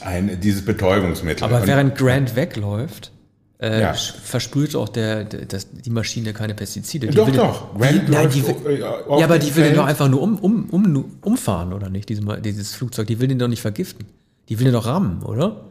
[0.00, 1.44] ein, dieses Betäubungsmittel.
[1.44, 3.12] Aber während Grant wegläuft,
[3.58, 3.94] äh, Ja.
[3.94, 7.06] versprüht auch der, der, das, die Maschine keine Pestizide.
[7.08, 7.68] Die Doch, will doch.
[7.78, 10.68] Die, nein, die will, äh, ja, aber die will den doch einfach nur um, um,
[10.70, 12.08] um, umfahren, oder nicht?
[12.08, 13.06] Diese, Ma- dieses Flugzeug.
[13.06, 14.04] Die will den doch nicht vergiften.
[14.48, 15.64] Die will den doch rammen, oder?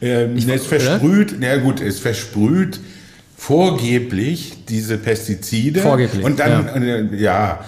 [0.00, 2.80] Ähm, Ich- es versprüht, na gut, es versprüht
[3.36, 5.80] vorgeblich diese Pestizide.
[5.80, 7.64] Vorgeblich, Und dann, ja, ja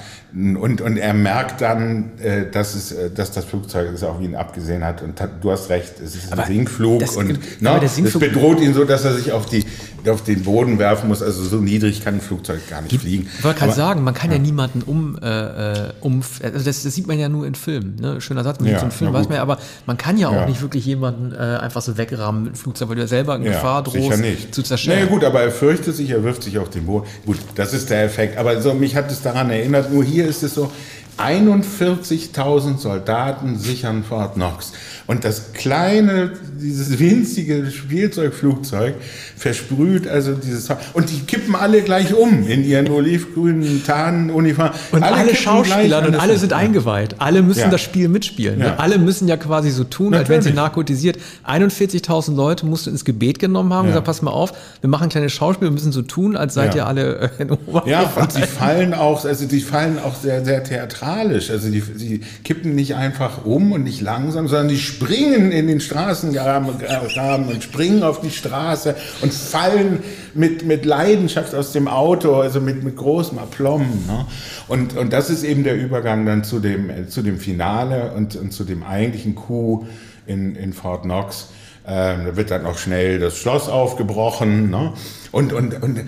[0.56, 4.34] und, und er merkt dann, äh, dass, es, äh, dass das Flugzeug es auf ihn
[4.36, 5.02] abgesehen hat.
[5.02, 7.00] Und du hast recht, es ist ein Aber Sinkflug.
[7.00, 9.64] das- und aber na, der es Sinkflug- bedroht ihn so, dass er sich auf, die,
[10.10, 11.22] auf den Boden werfen muss.
[11.22, 13.28] Also so niedrig kann ein Flugzeug gar nicht fliegen.
[13.38, 16.94] Ich wollte gerade sagen, man kann ja, niemanden um, äh, äh, um also das, das
[16.94, 17.96] sieht man ja nur in Filmen.
[18.00, 18.20] Ne?
[18.20, 20.28] Schöner Satz, man Ja, sieht so einen Film, weiß man ja, aber man kann ja
[20.28, 20.46] auch Ja.
[20.46, 23.44] nicht wirklich jemanden äh, einfach so wegrammen mit dem Flugzeug, weil du ja selber in
[23.44, 24.54] Gefahr drohst, nicht.
[24.54, 24.98] zu zerstören.
[24.98, 27.06] Naja, gut, aber er fürchtet sich, er wirft sich auf den Boden.
[27.26, 28.36] Gut, das ist der Effekt.
[28.38, 30.70] Aber so, mich hat es daran erinnert, nur hier ist es so,
[31.18, 34.72] 41.000 Soldaten sichern Fort Knox.
[35.08, 38.94] Und das kleine, dieses winzige Spielzeugflugzeug
[39.36, 40.68] versprüht also dieses...
[40.92, 44.72] Und die kippen alle gleich um in ihren olivgrünen Tarnuniformen.
[44.92, 47.16] Und alle, kippen Schauspieler und alle sind eingeweiht.
[47.20, 47.70] Alle müssen Ja.
[47.70, 48.60] das Spiel mitspielen.
[48.60, 48.76] Ja.
[48.76, 50.56] Alle müssen ja quasi so tun, als wären sie Natürlich.
[50.56, 51.18] narkotisiert.
[51.46, 53.92] 41.000 Leute musst du ins Gebet genommen haben und Ja.
[53.92, 56.86] gesagt, pass mal auf, wir machen kleine Schauspiel, wir müssen so tun, als seid ihr
[56.86, 57.86] alle äh, in Oberhof.
[57.88, 61.50] Ja, und sie fallen auch, also die fallen auch sehr, sehr theatralisch.
[61.50, 65.80] Also die, sie kippen nicht einfach um und nicht langsam, sondern die springen in den
[65.80, 70.02] Straßengraben Graben und springen auf die Straße und fallen
[70.34, 74.06] mit, mit Leidenschaft aus dem Auto, also mit, mit großem Aplomb.
[74.06, 74.26] Ne?
[74.66, 78.34] Und, und das ist eben der Übergang dann zu dem, äh, zu dem Finale und,
[78.34, 79.86] und zu dem eigentlichen Coup
[80.26, 81.48] in, in Fort Knox.
[81.86, 84.70] Ähm, da wird dann auch schnell das Schloss aufgebrochen.
[84.70, 84.92] Ne?
[85.30, 86.00] Und, und, und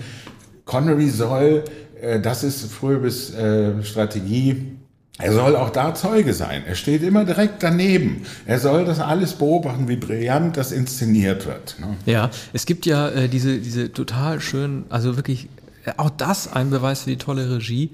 [0.65, 1.63] Connery soll,
[2.01, 4.77] äh, das ist Fröbes äh, Strategie,
[5.17, 6.63] er soll auch da Zeuge sein.
[6.65, 8.23] Er steht immer direkt daneben.
[8.45, 11.75] Er soll das alles beobachten, wie brillant das inszeniert wird.
[11.79, 11.95] Ne?
[12.05, 15.47] Ja, es gibt ja äh, diese, diese total schönen, also wirklich,
[15.85, 17.91] äh, auch das ein Beweis für die tolle Regie.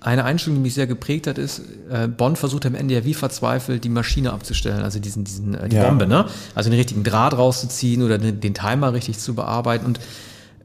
[0.00, 3.14] Eine Einstellung, die mich sehr geprägt hat, ist, äh, Bond versucht am Ende ja wie
[3.14, 5.84] verzweifelt die Maschine abzustellen, also diesen, diesen, äh, die Ja.
[5.88, 6.26] Bombe, ne?
[6.54, 9.86] Also den richtigen Draht rauszuziehen oder den, den Timer richtig zu bearbeiten.
[9.86, 10.00] Und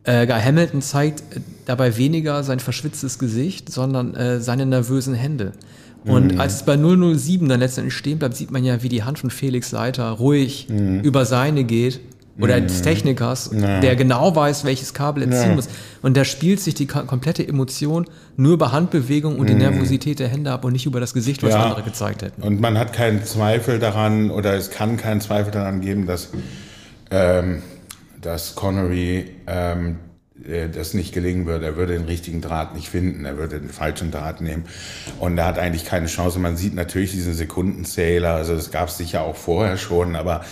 [0.07, 5.51] äh, Guy Hamilton zeigt äh, dabei weniger sein verschwitztes Gesicht, sondern äh, seine nervösen Hände.
[6.05, 6.39] Und Mhm.
[6.39, 9.29] als es bei 007 dann letztendlich stehen bleibt, sieht man ja, wie die Hand von
[9.29, 11.01] Felix Leiter ruhig Mhm.
[11.01, 11.99] über seine geht.
[12.39, 15.55] Oder des Technikers, der genau weiß, welches Kabel er ziehen Ja.
[15.55, 15.69] muss.
[16.03, 20.51] Und da spielt sich die komplette Emotion nur über Handbewegung und die Nervosität der Hände
[20.51, 21.59] ab und nicht über das Gesicht, was Mhm.
[21.59, 21.63] Ja.
[21.65, 22.43] andere gezeigt hätten.
[22.43, 26.29] Und man hat keinen Zweifel daran, oder es kann keinen Zweifel daran geben, dass,
[27.09, 27.63] ähm,
[28.27, 29.99] dass Connery ähm,
[30.45, 31.65] äh, das nicht gelingen würde.
[31.65, 33.23] Er würde den richtigen Draht nicht finden.
[33.23, 34.65] Er würde den falschen Draht nehmen.
[35.17, 36.37] Und er hat eigentlich keine Chance.
[36.37, 38.33] Man sieht natürlich diesen Sekundenzähler.
[38.33, 40.17] Also das gab es sicher auch vorher schon.
[40.17, 40.43] Aber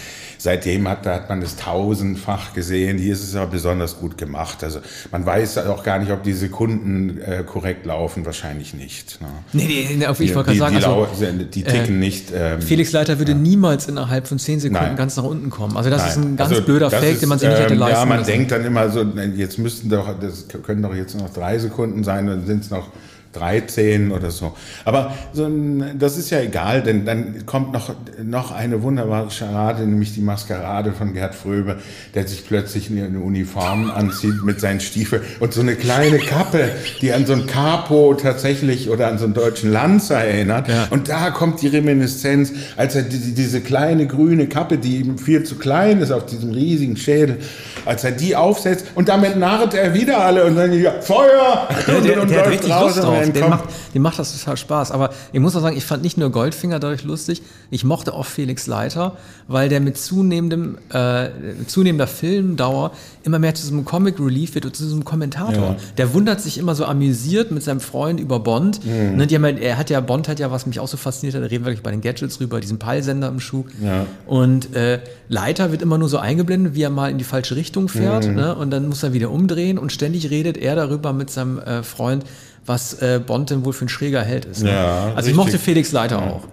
[0.46, 2.98] seitdem hat, hat man es tausendfach gesehen.
[2.98, 4.64] Hier ist es aber besonders gut gemacht.
[4.64, 4.80] Also
[5.12, 8.26] man weiß auch gar nicht, ob die Sekunden äh, korrekt laufen.
[8.26, 9.20] Wahrscheinlich nicht.
[9.22, 9.28] Ne?
[9.54, 12.32] Nee, nee, auf- ich Die, wollte gerade sagen, die, also, die ticken nicht.
[12.34, 14.96] Ähm, Felix Leiter würde niemals innerhalb von 10 Sekunden Nein.
[14.96, 15.76] ganz nach unten kommen.
[15.76, 16.34] Also das ist Nein.
[16.34, 18.18] ein ganz Also blöder Fake, ist, den man sich nicht hätte ähm, leisten Ja, man
[18.20, 18.32] lassen.
[18.32, 19.04] denkt dann immer so,
[19.36, 22.88] jetzt müssten doch, das können doch jetzt noch drei Sekunden sein, dann sind es noch
[23.36, 24.56] 13 oder so.
[24.84, 27.94] Aber so ein, das ist ja egal, denn dann kommt noch,
[28.24, 31.78] noch eine wunderbare Charade, nämlich die Maskerade von Gerd Fröbe,
[32.14, 36.70] der sich plötzlich in eine Uniform anzieht mit seinen Stiefeln und so eine kleine Kappe,
[37.02, 40.68] die an so ein Capo tatsächlich oder an so einen deutschen Lanzer erinnert.
[40.68, 40.88] Ja.
[40.90, 45.44] Und da kommt die Reminiszenz, als er die, diese kleine grüne Kappe, die ihm viel
[45.44, 47.40] zu klein ist auf diesem riesigen Schädel,
[47.86, 51.68] als er die aufsetzt und damit narrt er wieder alle und dann ja, Feuer!
[51.88, 53.32] Ja, der, und der hat richtig Lust drauf.
[53.32, 54.92] Dem macht, dem macht das total Spaß.
[54.92, 58.26] Aber ich muss auch sagen, ich fand nicht nur Goldfinger dadurch lustig, ich mochte auch
[58.26, 59.18] Felix Leiter,
[59.48, 61.30] weil der mit zunehmendem, äh,
[61.68, 62.92] zunehmender Filmdauer
[63.24, 65.54] immer mehr zu so einem Comic Relief wird und zu so einem Kommentator.
[65.54, 65.76] Ja.
[65.98, 68.86] Der wundert sich immer so amüsiert mit seinem Freund über Bond.
[68.86, 69.18] Mhm.
[69.18, 71.44] Ne, die haben, er hat ja, Bond hat ja, was mich auch so fasziniert hat,
[71.44, 73.66] da reden wir wirklich bei den Gadgets rüber, diesen Peilsender im Schuh.
[73.82, 74.06] Ja.
[74.28, 77.75] Und äh, Leiter wird immer nur so eingeblendet, wie er mal in die falsche Richtung
[77.88, 78.28] fährt.
[78.28, 78.36] Mhm.
[78.36, 78.56] Ne?
[78.56, 82.24] Und dann muss er wieder umdrehen und ständig redet er darüber mit seinem äh, Freund,
[82.66, 84.64] was äh, Bond denn wohl für ein schräger Held ist.
[84.64, 84.72] Ne?
[84.72, 85.32] Ja, also richtig.
[85.32, 86.32] ich mochte Felix Leiter ja.
[86.32, 86.48] auch.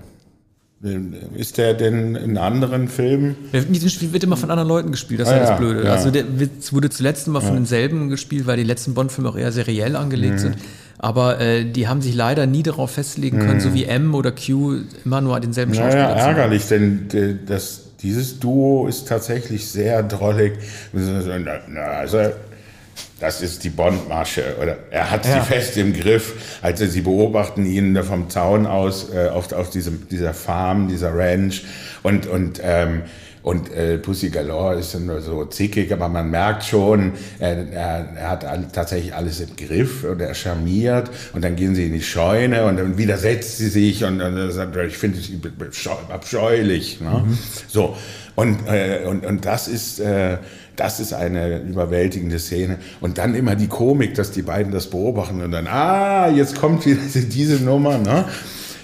[1.37, 3.37] Ist der denn in anderen Filmen?
[3.53, 5.85] Der wird immer von anderen Leuten gespielt, das ist ah, ja das Blöde.
[5.85, 5.93] Ja.
[5.93, 6.25] Also der
[6.73, 10.39] wurde zuletzt immer von denselben gespielt, weil die letzten Bond-Filme auch eher seriell angelegt mhm.
[10.39, 10.57] sind.
[10.99, 13.61] Aber äh, die haben sich leider nie darauf festlegen können, mhm.
[13.61, 16.15] so wie M oder Q immer nur denselben Schauspieler.
[16.15, 17.09] Naja, ärgerlich, denn
[17.47, 20.55] das, dieses Duo ist tatsächlich sehr drollig.
[20.93, 22.33] Also
[23.21, 24.57] das ist die Bondmasche.
[24.61, 25.35] Oder er hat ja.
[25.35, 26.59] sie fest im Griff.
[26.61, 31.65] Also sie beobachten ihn vom Zaun aus äh, auf, auf diesem, dieser Farm, dieser Ranch.
[32.03, 33.03] Und, und, ähm,
[33.43, 38.31] und äh, Pussy Galore ist nur so zickig, aber man merkt schon, er, er, er
[38.31, 41.11] hat all, tatsächlich alles im Griff und er charmiert.
[41.33, 44.77] Und dann gehen sie in die Scheune und dann widersetzt sie sich und, und sagt,
[44.77, 47.01] ich finde es abscheulich.
[47.01, 47.25] Ne?
[47.27, 47.39] Mhm.
[47.67, 47.97] So.
[48.37, 49.99] Und, äh, und, und das ist...
[50.01, 50.39] Äh,
[50.75, 52.79] das ist eine überwältigende Szene.
[53.03, 56.87] Und dann immer die Komik, dass die beiden das beobachten und dann, ah, jetzt kommt
[56.87, 57.99] wieder diese Nummer.
[57.99, 58.25] Ne?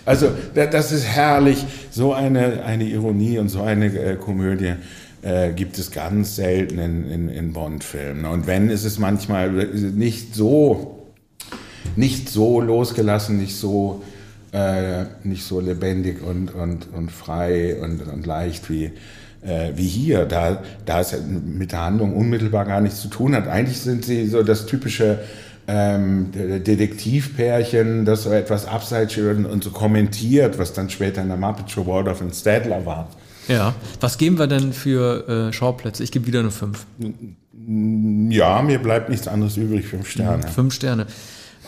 [0.09, 1.67] Also das ist herrlich.
[1.91, 4.73] So eine, eine Ironie und so eine äh, Komödie
[5.21, 8.25] äh, gibt es ganz selten in, in, in Bond-Filmen.
[8.25, 11.11] Und wenn, ist es manchmal nicht so,
[11.95, 14.03] nicht so losgelassen, nicht so,
[14.53, 18.93] äh, nicht so lebendig und, und, und frei und, und leicht wie
[19.43, 23.47] äh, wie hier, da, da es mit der Handlung unmittelbar gar nichts zu tun hat.
[23.47, 25.21] Eigentlich sind sie so das typische
[25.69, 31.37] ähm, Detektivpärchen, das so etwas abseits und, und so kommentiert, was dann später in der
[31.37, 33.09] Muppet Show Waldorf und Stadler war.
[33.49, 36.03] Ja, was geben wir denn für äh, Schauplätze?
[36.03, 36.87] Ich gebe wieder eine 5.
[38.31, 40.49] Ja, mir bleibt nichts anderes übrig, 5 Sterne.
[40.49, 41.07] 5 Sterne.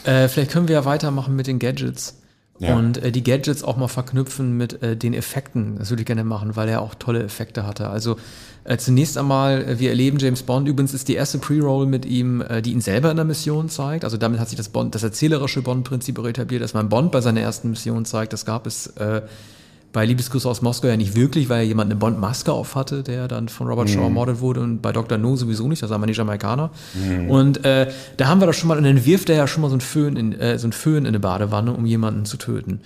[0.04, 2.16] Äh, vielleicht können wir ja weitermachen mit den Gadgets.
[2.60, 2.76] Ja.
[2.76, 5.76] Und äh, die Gadgets auch mal verknüpfen mit äh, den Effekten.
[5.78, 7.88] Das würde ich gerne machen, weil er auch tolle Effekte hatte.
[7.88, 8.16] Also
[8.64, 10.68] äh, zunächst einmal, äh, wir erleben James Bond.
[10.68, 14.04] Übrigens ist die erste Pre-Roll mit ihm, äh, die ihn selber in der Mission zeigt.
[14.04, 17.40] Also damit hat sich das Bond, das erzählerische Bond-Prinzip etabliert, dass man Bond bei seiner
[17.40, 18.34] ersten Mission zeigt.
[18.34, 19.22] Das gab es äh,
[19.92, 23.48] bei Liebesgrüße aus Moskau ja nicht wirklich, weil jemand eine Bond-Maske auf hatte, der dann
[23.48, 24.04] von Robert Shaw mhm.
[24.04, 25.18] ermordet wurde und bei Dr.
[25.18, 26.70] No sowieso nicht, das waren die Jamaikaner.
[26.94, 27.30] Mhm.
[27.30, 29.68] Und äh, da haben wir das schon mal, und dann wirft er ja schon mal
[29.68, 32.80] so einen Föhn in, äh, so einen Föhn in eine Badewanne, um jemanden zu töten.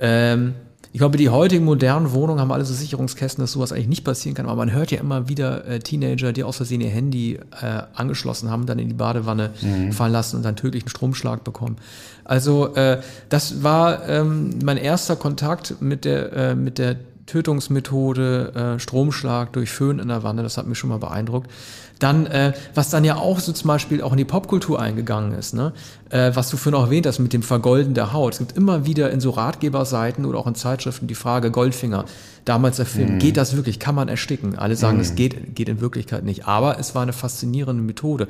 [0.00, 0.54] Ähm,
[0.98, 4.34] ich glaube, die heutigen modernen Wohnungen haben alle so Sicherungskästen, dass sowas eigentlich nicht passieren
[4.34, 4.46] kann.
[4.46, 8.50] Aber man hört ja immer wieder äh, Teenager, die aus Versehen ihr Handy äh, angeschlossen
[8.50, 9.92] haben, dann in die Badewanne mhm.
[9.92, 11.76] fallen lassen und dann tödlichen Stromschlag bekommen.
[12.24, 16.96] Also äh, das war ähm, mein erster Kontakt mit der, äh, mit der
[17.28, 20.42] Tötungsmethode äh, Stromschlag durch Föhn in der Wanne.
[20.42, 21.50] Das hat mich schon mal beeindruckt.
[21.98, 25.52] Dann, äh, was dann ja auch so zum Beispiel auch in die Popkultur eingegangen ist,
[25.52, 25.72] ne?
[26.10, 28.34] äh, was du vorhin auch erwähnt hast mit dem Vergolden der Haut.
[28.34, 32.04] Es gibt immer wieder in so Ratgeberseiten oder auch in Zeitschriften die Frage, Goldfinger,
[32.44, 33.18] damals der Film, mm.
[33.18, 34.56] geht das wirklich, kann man ersticken?
[34.56, 38.28] Alle sagen, es geht, geht in Wirklichkeit nicht, aber es war eine faszinierende Methode.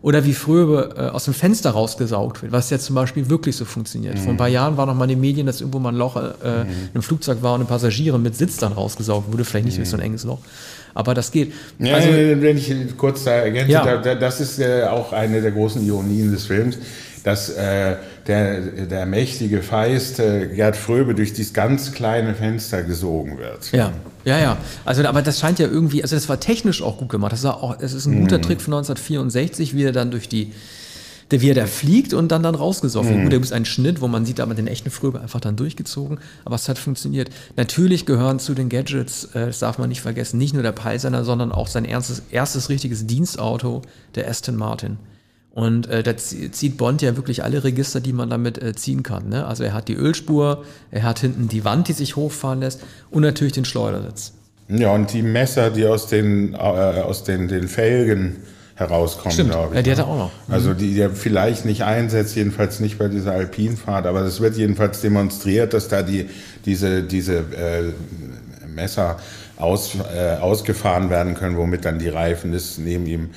[0.00, 3.64] Oder wie früher äh, aus dem Fenster rausgesaugt wird, was jetzt zum Beispiel wirklich so
[3.64, 4.14] funktioniert.
[4.14, 4.18] Mm.
[4.18, 6.16] Vor ein paar Jahren war noch mal in den Medien, dass irgendwo mal ein Loch
[6.16, 6.66] äh, mm.
[6.94, 9.96] im Flugzeug war und eine Passagierin mit Sitz dann rausgesaugt wurde, vielleicht nicht durch so
[9.96, 10.40] ein enges Loch
[10.98, 11.52] aber das geht.
[11.78, 13.98] Ja, also, wenn ich kurz da ergänze, ja.
[13.98, 16.76] da, das ist äh, auch eine der großen Ironien des Films,
[17.22, 17.94] dass äh,
[18.26, 23.70] der, der mächtige Feist äh, Gerd Fröbe durch dieses ganz kleine Fenster gesogen wird.
[23.70, 23.92] Ja,
[24.24, 24.56] ja, ja.
[24.84, 27.32] Also, aber das scheint ja irgendwie, also das war technisch auch gut gemacht.
[27.32, 28.42] Das, war auch, das ist ein guter mm.
[28.42, 30.52] Trick von 1964, wie er dann durch die
[31.30, 33.18] der, wie er da fliegt und dann dann rausgesoffen.
[33.18, 33.22] Mhm.
[33.24, 35.56] Gut, da gibt es einen Schnitt, wo man sieht, aber den echten Fröbe einfach dann
[35.56, 36.18] durchgezogen.
[36.44, 37.30] Aber es hat funktioniert.
[37.56, 41.24] Natürlich gehören zu den Gadgets, äh, das darf man nicht vergessen, nicht nur der Peilsender,
[41.24, 43.82] sondern auch sein erstes, erstes richtiges Dienstauto,
[44.14, 44.98] der Aston Martin.
[45.58, 49.28] Und äh, da zieht Bond ja wirklich alle Register, die man damit äh, ziehen kann.
[49.28, 49.44] Ne?
[49.44, 53.22] Also er hat die Ölspur, er hat hinten die Wand, die sich hochfahren lässt und
[53.22, 54.34] natürlich den Schleudersitz.
[54.68, 58.36] Ja, und die Messer, die aus den, äh, aus den, den Felgen
[58.78, 59.50] herauskommen, Stimmt.
[59.50, 59.76] glaube ich.
[59.76, 60.04] Ja, die hat ne?
[60.04, 60.30] er auch noch.
[60.48, 65.00] Also die der vielleicht nicht einsetzt, jedenfalls nicht bei dieser Alpinfahrt, aber es wird jedenfalls
[65.00, 66.30] demonstriert, dass da die
[66.64, 67.92] diese diese äh,
[68.66, 69.16] Messer
[69.56, 73.30] aus, äh, ausgefahren werden können, womit dann die Reifen des neben ihm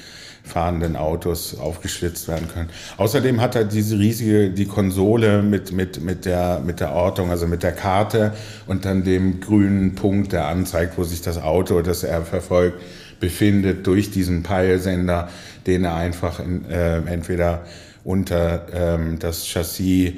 [0.43, 2.69] fahrenden Autos aufgeschlitzt werden können.
[2.97, 7.47] Außerdem hat er diese riesige, die Konsole mit, mit, mit, der, mit der Ortung, also
[7.47, 8.33] mit der Karte
[8.67, 12.81] und dann dem grünen Punkt, der anzeigt, wo sich das Auto, das er verfolgt,
[13.21, 15.29] befindet, durch diesen Peilsender,
[15.65, 17.63] den er einfach in, äh, entweder
[18.03, 20.13] unter ähm, das Chassis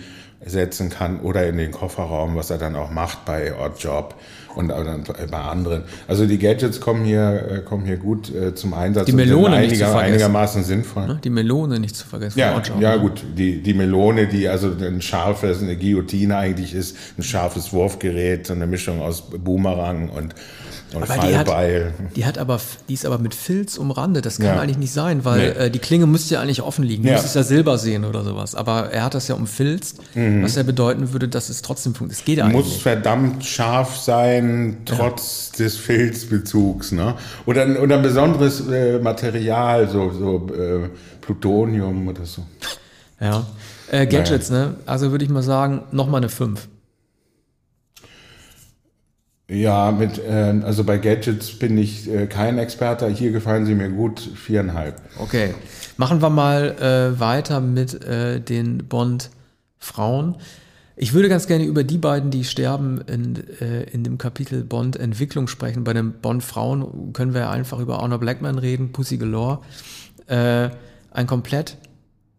[0.46, 4.16] setzen kann oder in den Kofferraum, was er dann auch macht bei Odd Job
[4.56, 5.84] und bei anderen.
[6.08, 9.06] Also die Gadgets kommen hier, äh, kommen hier gut äh, zum Einsatz.
[9.06, 10.14] Die Melone nicht zu einiger, vergessen.
[10.14, 11.08] einigermaßen sinnvoll.
[11.08, 11.20] Ne?
[11.24, 12.38] Die Melone nicht zu vergessen.
[12.38, 16.98] Ja, Oddjob, ja gut, die, die Melone, die also ein scharfes, eine Guillotine eigentlich ist,
[17.18, 20.36] ein scharfes Wurfgerät, so eine Mischung aus Boomerang und,
[20.94, 21.48] und Aber die hat,
[22.16, 24.26] die hat aber, die ist aber mit Filz umrandet.
[24.26, 24.60] Das kann Ja.
[24.62, 25.60] eigentlich nicht sein, weil Nee.
[25.66, 27.04] äh, die Klinge müsste ja eigentlich offen liegen.
[27.04, 27.16] Du Ja.
[27.16, 28.56] müsstest ja Silber sehen oder sowas.
[28.56, 32.20] Aber er hat das ja umfilzt, was ja bedeuten würde, dass es trotzdem funktioniert.
[32.20, 36.92] Es geht ja eigentlich Muss verdammt scharf sein, trotz des Filzbezugs.
[36.92, 37.16] Ne?
[37.46, 40.90] Oder, ein- oder ein besonderes äh, Material, so, so äh,
[41.22, 42.44] Plutonium oder so.
[43.20, 43.46] Ja.
[43.92, 44.76] Äh, Gadgets, ne?
[44.86, 46.68] Also würde ich mal sagen, nochmal eine 5.
[49.54, 53.08] Ja, mit, äh, also bei Gadgets bin ich äh, kein Experte.
[53.08, 55.00] Hier gefallen sie mir gut, viereinhalb.
[55.20, 55.54] Okay.
[55.98, 60.38] Machen wir mal äh, weiter mit äh, den Bond-Frauen.
[60.96, 64.96] Ich würde ganz gerne über die beiden, die sterben, in, äh, in dem Kapitel Bond
[64.96, 65.84] Entwicklung sprechen.
[65.84, 69.60] Bei den Bond-Frauen können wir einfach über Honor Blackman reden, Pussy Galore.
[70.26, 70.70] Äh,
[71.12, 71.78] ein komplett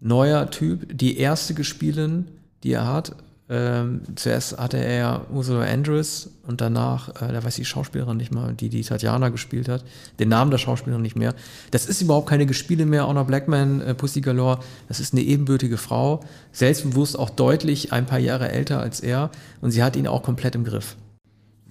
[0.00, 0.87] neuer Typ.
[0.92, 2.27] Die erste Gespielin,
[2.64, 3.14] die er hat.
[3.50, 8.33] Ähm, zuerst hatte er ja Ursula Andress und danach, äh, da weiß die Schauspielerin nicht
[8.33, 9.85] mal, die die Tatjana gespielt hat,
[10.18, 11.35] den Namen der Schauspielerin nicht mehr.
[11.70, 14.61] Das ist überhaupt keine Gespiele mehr, Honor Blackman, äh, Pussy Galore.
[14.88, 16.20] Das ist eine ebenbürtige Frau,
[16.52, 19.30] selbstbewusst auch deutlich ein paar Jahre älter als er
[19.61, 20.96] und sie hat ihn auch komplett im Griff.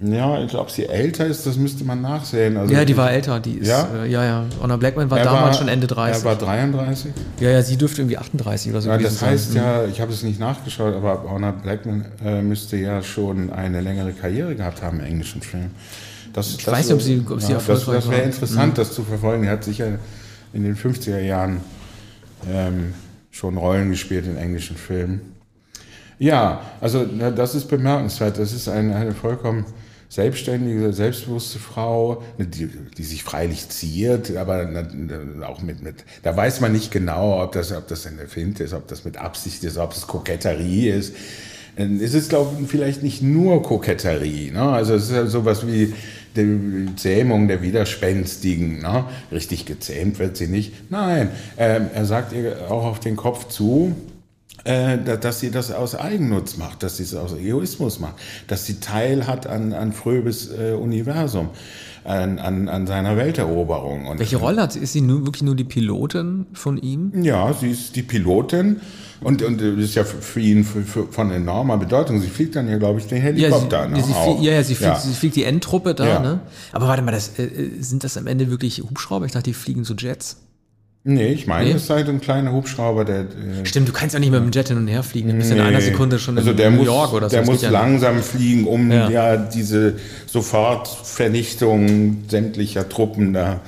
[0.05, 2.57] Ja, ich glaube, sie älter ist, das müsste man nachsehen.
[2.57, 3.87] Also Ja, die war älter, die ist, Ja?
[4.03, 4.45] äh, ja, ja.
[4.61, 6.23] Honor Blackman war er damals war- schon Ende 30.
[6.23, 7.11] Er war 33.
[7.39, 9.63] ja, ja, sie dürfte irgendwie 38 oder so Ja, das heißt sein.
[9.63, 14.11] ja, ich habe es nicht nachgeschaut, aber Honor Blackman äh, müsste ja schon eine längere
[14.11, 15.71] Karriere gehabt haben im englischen Film.
[16.33, 18.25] Das, ich weiß nicht, ob sie- ob sie das, erfolgreich das wäre war.
[18.25, 18.31] Mhm.
[18.33, 19.43] interessant, das zu verfolgen.
[19.45, 19.87] Er hat sicher
[20.51, 21.61] in den 50er Jahren
[22.51, 22.93] ähm,
[23.31, 25.21] schon Rollen gespielt in englischen Filmen.
[26.19, 28.37] Ja, also das ist bemerkenswert.
[28.37, 29.65] Das ist eine, eine vollkommen
[30.13, 34.69] selbstständige, selbstbewusste Frau, ne, die, die sich freilich ziert, aber
[35.47, 38.73] auch mit, mit, da weiß man nicht genau, ob das, ob das eine Finte ist,
[38.73, 41.15] ob das mit Absicht ist, ob es Koketterie ist.
[41.76, 44.52] Es ist, glaube ich, vielleicht nicht nur Koketterie.
[44.52, 44.62] Ne?
[44.62, 45.95] Also es ist ja sowas wie
[46.36, 48.84] die Zähmung der Widerspenstigen.
[48.84, 49.06] Ne?
[49.32, 50.91] Richtig gezähmt wird sie nicht.
[50.91, 53.95] Nein, ähm, er sagt ihr auch auf den Kopf zu,
[54.65, 58.15] äh, da- dass sie das aus Eigennutz macht, dass sie es aus Egoismus macht,
[58.47, 61.49] dass sie Teil hat an, an Fröbes äh, Universum,
[62.06, 64.08] an, an, an seiner Welteroberung.
[64.08, 64.80] Und, Welche Rolle hat sie?
[64.80, 67.12] Ist sie nur, wirklich nur die Pilotin von ihm?
[67.23, 68.82] Ja, sie ist die Pilotin
[69.21, 72.19] und, und das ist ja für ihn für, für, von enormer Bedeutung.
[72.21, 73.89] Sie fliegt dann ja, glaube ich, den Helikopter.
[73.89, 74.99] ja, sie, ne, fliegt, ja, ja, sie fliegt, Ja.
[74.99, 76.19] sie fliegt die Endtruppe da, Ja.
[76.19, 76.39] ne?
[76.73, 79.26] Aber warte mal, das, äh, äh, sind das am Ende wirklich Hubschrauber?
[79.26, 80.38] Ich dachte, die fliegen so Jets.
[81.05, 81.75] Nee, ich meine, Nee.
[81.75, 83.21] es sei ein kleiner Hubschrauber, der.
[83.21, 83.25] äh,
[83.65, 85.29] Stimmt, du kannst ja nicht mit dem Jet hin und her fliegen.
[85.29, 85.83] Du bist in einer Nee.
[85.85, 87.35] Sekunde schon also in New muss, York oder so.
[87.35, 87.77] Der muss ja nicht.
[87.79, 89.09] langsam fliegen, um Ja.
[89.09, 89.95] ja, diese
[90.27, 93.59] Sofortvernichtung sämtlicher Truppen da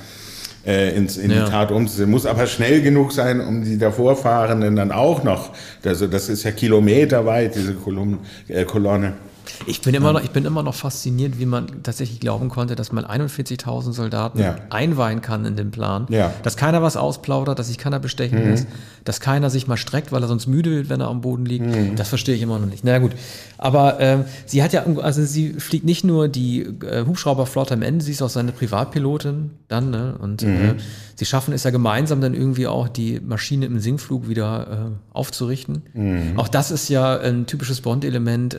[0.66, 1.44] äh, ins, in Ja.
[1.44, 2.10] die Tat umzusetzen.
[2.10, 5.50] Muss aber schnell genug sein, um die davorfahrenden dann auch noch.
[5.84, 8.18] Also das ist ja kilometerweit, diese Kolumn,
[8.48, 9.12] äh, Kolonne.
[9.66, 12.92] Ich bin, immer noch, ich bin immer noch fasziniert, wie man tatsächlich glauben konnte, dass
[12.92, 14.56] man 41.000 Soldaten Ja.
[14.70, 16.06] einweihen kann in den Plan.
[16.08, 16.32] Ja.
[16.42, 18.66] Dass keiner was ausplaudert, dass sich keiner bestechen lässt,
[19.04, 21.66] dass keiner sich mal streckt, weil er sonst müde wird, wenn er am Boden liegt.
[21.98, 22.84] Das verstehe ich immer noch nicht.
[22.84, 23.12] Na ja, gut.
[23.58, 28.04] Aber ähm, sie hat ja, also sie fliegt nicht nur die äh, Hubschrauberflotte am Ende,
[28.04, 30.16] sie ist auch seine Privatpilotin dann, ne?
[30.20, 30.74] Und äh,
[31.14, 36.34] sie schaffen es ja gemeinsam dann irgendwie auch, die Maschine im Sinkflug wieder äh, aufzurichten.
[36.36, 38.56] Auch das ist ja ein typisches Bond-Element.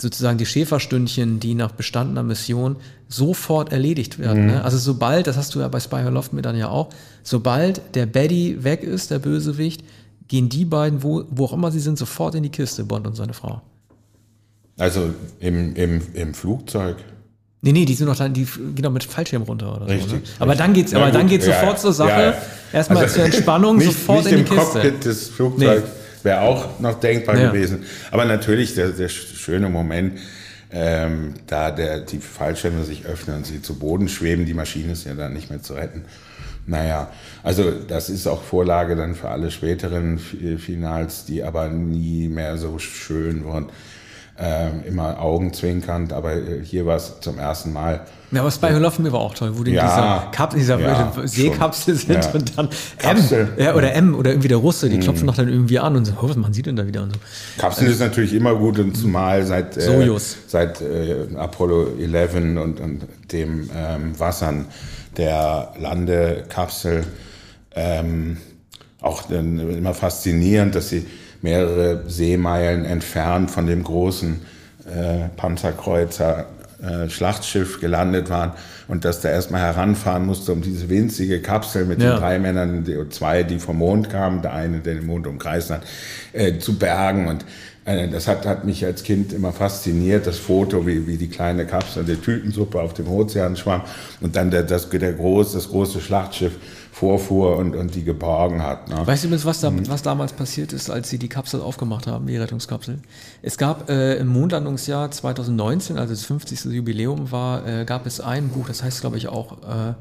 [0.00, 2.76] Sozusagen die Schäferstündchen, die nach bestandener Mission
[3.08, 4.46] sofort erledigt werden.
[4.46, 4.64] Ne?
[4.64, 6.88] Also sobald, das hast du ja bei Spy Loved Me dann ja auch,
[7.22, 9.84] sobald der Baddy weg ist, der Bösewicht,
[10.26, 13.14] gehen die beiden, wo, wo auch immer sie sind, sofort in die Kiste, Bond und
[13.14, 13.62] seine Frau.
[14.78, 16.96] Also im, im, im Flugzeug.
[17.62, 19.92] Nee, nee, die sind noch dann, die gehen doch mit Fallschirm runter oder so.
[19.92, 20.20] Richtig, Ne?
[20.40, 21.82] Aber dann geht's, Ja, aber dann gut, geht's ja, sofort ja.
[21.82, 22.34] zur Sache.
[22.72, 24.80] Erstmal Also, zur Entspannung, nicht, sofort nicht in die im Kiste.
[24.80, 25.88] Cockpit des Flugzeugs
[26.24, 27.50] wäre auch noch denkbar Ja.
[27.50, 27.84] gewesen.
[28.10, 30.18] Aber natürlich der, der schöne Moment,
[30.72, 35.04] ähm, da der, die Fallschirme sich öffnen und sie zu Boden schweben, die Maschine ist
[35.04, 36.04] ja dann nicht mehr zu retten.
[36.66, 37.12] Naja,
[37.42, 42.78] also das ist auch Vorlage dann für alle späteren Finals, die aber nie mehr so
[42.78, 43.66] schön wurden.
[44.36, 48.00] Ähm, immer augenzwinkernd, aber äh, hier war es zum ersten Mal.
[48.32, 49.82] Ja, aber Spy Who Loved Me war auch toll, wo die Ja.
[49.82, 52.30] in dieser, Kap Ja, Seekapsel sind Ja.
[52.32, 52.68] und dann
[52.98, 53.52] Kapsel.
[53.56, 56.04] M, ja, oder M oder irgendwie der Russe, die klopfen doch dann irgendwie an und
[56.06, 57.20] so, oh, was machen sie denn da wieder und so.
[57.58, 60.18] Kapsel ist natürlich immer gut und zumal seit, äh,
[60.48, 64.66] seit äh, Apollo 11 und, und dem ähm, Wassern
[65.16, 67.04] der Landekapsel
[67.76, 68.38] ähm,
[69.00, 71.06] auch dann immer faszinierend, dass sie
[71.44, 74.40] mehrere Seemeilen entfernt von dem großen
[74.86, 76.46] äh, Panzerkreuzer
[76.82, 78.52] äh, Schlachtschiff gelandet waren
[78.88, 82.12] und dass da erstmal heranfahren musste, um diese winzige Kapsel mit Ja.
[82.12, 85.70] den drei Männern, die, zwei, die vom Mond kamen, der eine, der den Mond umkreist
[85.70, 85.82] hat,
[86.32, 87.28] äh, zu bergen.
[87.28, 87.44] Und
[87.84, 91.66] äh, das hat, hat mich als Kind immer fasziniert, das Foto, wie, wie die kleine
[91.66, 93.82] Kapsel, die Tütensuppe auf dem Ozean schwamm
[94.22, 96.52] und dann der, das, der groß, das große Schlachtschiff
[96.94, 98.88] vorfuhr und, und die geborgen hat.
[98.88, 99.04] Ne?
[99.04, 99.88] Weißt du übrigens, was, da, Mhm.
[99.88, 103.00] was damals passiert ist, als sie die Kapsel aufgemacht haben, die Rettungskapsel?
[103.42, 106.66] Es gab äh, im Mondlandungsjahr 2019, also das 50.
[106.66, 109.94] Jubiläum war, äh, gab es ein Buch, das heißt, glaube ich, auch, äh,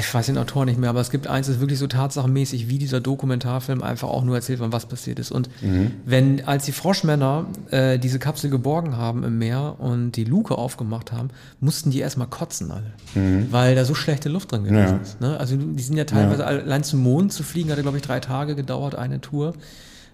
[0.00, 2.68] ich weiß den Autor nicht mehr, aber es gibt eins, das ist wirklich so tatsachenmäßig,
[2.68, 5.30] wie dieser Dokumentarfilm einfach auch nur erzählt, wann was passiert ist.
[5.30, 5.92] Und Mhm.
[6.04, 11.12] wenn, als die Froschmänner äh, diese Kapsel geborgen haben im Meer und die Luke aufgemacht
[11.12, 11.30] haben,
[11.60, 12.92] mussten die erstmal kotzen alle.
[13.50, 14.96] Weil da so schlechte Luft drin gewesen Mhm.
[14.96, 15.02] Ja.
[15.02, 15.20] ist.
[15.20, 15.38] Ne?
[15.38, 18.54] Also die sind ja teilweise allein zum Mond zu fliegen, hatte glaube ich drei Tage
[18.56, 19.54] gedauert, eine Tour.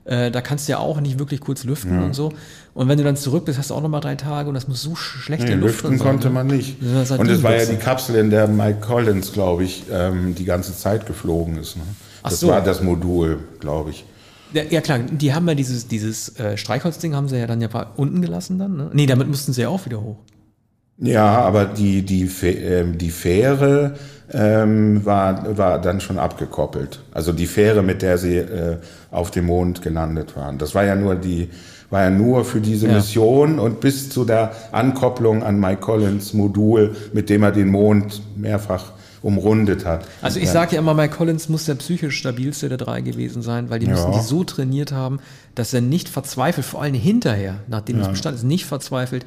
[0.04, 2.32] Äh, da kannst du ja auch nicht wirklich kurz lüften und so.
[2.74, 4.82] Und wenn du dann zurück bist, hast du auch nochmal drei Tage und das muss
[4.82, 6.08] so schlechte Nee, Luft lüften sein.
[6.08, 6.34] konnte ne?
[6.34, 6.82] man nicht.
[6.82, 10.34] Ja, das Und es war ja die Kapsel, in der Mike Collins, glaube ich, ähm,
[10.34, 11.76] die ganze Zeit geflogen ist.
[11.76, 11.82] Ne?
[12.22, 12.48] Das so.
[12.48, 14.04] war das Modul, glaube ich.
[14.52, 17.68] Ja, ja klar, die haben ja dieses, dieses äh, Streichholzding haben sie ja dann ja
[17.96, 18.76] unten gelassen dann.
[18.76, 18.90] Ne?
[18.92, 20.18] Nee, damit mussten sie ja auch wieder hoch.
[21.04, 23.94] Ja, aber die, die, ähm, die Fähre
[24.32, 27.00] ähm, war, war dann schon abgekoppelt.
[27.12, 28.76] Also die Fähre, mit der sie äh,
[29.10, 30.58] auf dem Mond gelandet waren.
[30.58, 31.50] Das war ja nur die,
[31.90, 32.94] war ja nur für diese Ja.
[32.94, 38.22] Mission und bis zu der Ankopplung an Mike Collins Modul, mit dem er den Mond
[38.36, 38.92] mehrfach
[39.22, 40.04] umrundet hat.
[40.20, 40.52] Also ich Ja.
[40.52, 43.86] sage ja immer, Mike Collins muss der psychisch stabilste der drei gewesen sein, weil die
[43.86, 43.92] Ja.
[43.92, 45.20] müssen die so trainiert haben,
[45.54, 49.24] dass er nicht verzweifelt, vor allem hinterher, nachdem es bestand ist, nicht verzweifelt,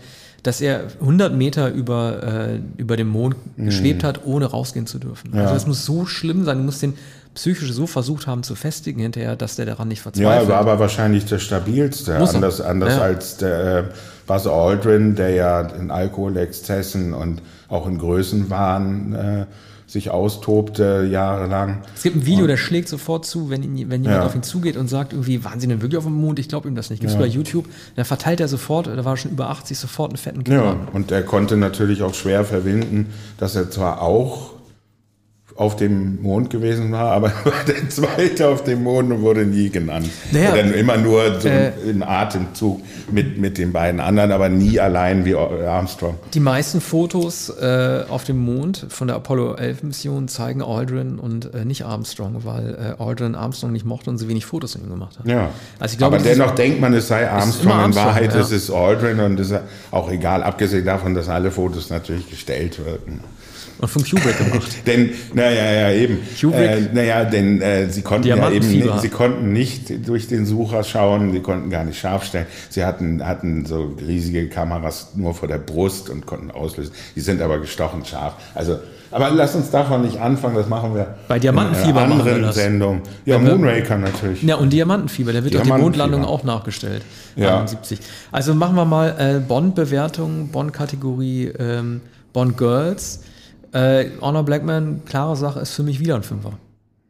[0.47, 3.65] dass er 100 Meter über, äh, über dem Mond Mhm.
[3.65, 5.33] geschwebt hat, ohne rausgehen zu dürfen.
[5.37, 6.93] Also das muss so schlimm sein, du musst den
[7.33, 10.41] psychisch so versucht haben zu festigen hinterher, dass der daran nicht Ja, verzweifelt.
[10.43, 12.35] er war aber wahrscheinlich der stabilste, Muss er.
[12.35, 13.01] anders, anders Ja.
[13.01, 13.83] als der äh,
[14.27, 19.45] Buzz Aldrin, der ja in Alkoholexzessen und auch in Größenwahn äh,
[19.95, 21.81] sich austobte jahrelang.
[21.95, 24.25] es gibt ein Video, der schlägt sofort zu, wenn, ihn, wenn jemand Ja.
[24.25, 26.37] auf ihn zugeht und sagt irgendwie, waren Sie denn wirklich auf dem Mond?
[26.37, 26.99] Ich glaube ihm das nicht.
[26.99, 27.65] Gibt's bei YouTube.
[27.95, 30.57] Dann verteilt er sofort, da war schon über 80, sofort einen fetten Knall.
[30.63, 34.54] Ja, und er konnte natürlich auch schwer verwinden, dass er zwar auch
[35.57, 39.69] auf dem Mond gewesen war, aber er der Zweite auf dem Mond und wurde nie
[39.69, 40.09] genannt.
[40.31, 44.81] Naja, Oder immer nur so äh, in Atemzug mit, mit den beiden anderen, aber nie
[44.81, 46.15] allein wie Armstrong.
[46.33, 51.53] Die meisten Fotos äh, auf dem Mond von der Apollo 11 Mission zeigen Aldrin und
[51.53, 54.89] äh, nicht Armstrong, weil äh, Aldrin Armstrong nicht mochte und so wenig Fotos von ihm
[54.89, 55.25] gemacht hat.
[55.25, 55.51] Ja.
[55.79, 57.85] Also glaube, aber das ist- dennoch denkt man, es sei Armstrong.
[57.85, 58.41] In Wahrheit ja.
[58.41, 62.85] ist es Aldrin und es ist auch egal, abgesehen davon, dass alle Fotos natürlich gestellt
[62.85, 63.21] werden.
[63.79, 64.71] Und von Kubrick gemacht.
[64.87, 66.19] Denn, naja, ja, eben.
[66.39, 66.61] Kubrick.
[66.61, 70.83] Äh, naja, denn äh, sie konnten ja eben nicht, sie konnten nicht durch den Sucher
[70.83, 72.45] schauen, sie konnten gar nicht scharf stellen.
[72.69, 76.93] Sie hatten, hatten so riesige Kameras nur vor der Brust und konnten auslösen.
[77.15, 78.35] Die sind aber gestochen scharf.
[78.53, 78.79] Also,
[79.11, 82.53] aber lass uns davon nicht anfangen, das machen wir Bei Diamantenfieber in einer anderen.
[82.53, 83.01] Sendung.
[83.25, 84.41] Ja, wir- Moonraker natürlich.
[84.43, 85.69] Ja, und Diamantenfieber, der wird doch die.
[85.69, 87.03] Mondlandung auch nachgestellt.
[87.35, 87.59] Ja.
[87.59, 87.99] 71.
[88.31, 92.01] Also machen wir mal äh, Bond-Bewertung, Bond-Kategorie, ähm,
[92.33, 93.21] Bond Girls.
[93.75, 96.53] Äh, Honor Blackman, klare Sache, ist für mich wieder ein Fünfer.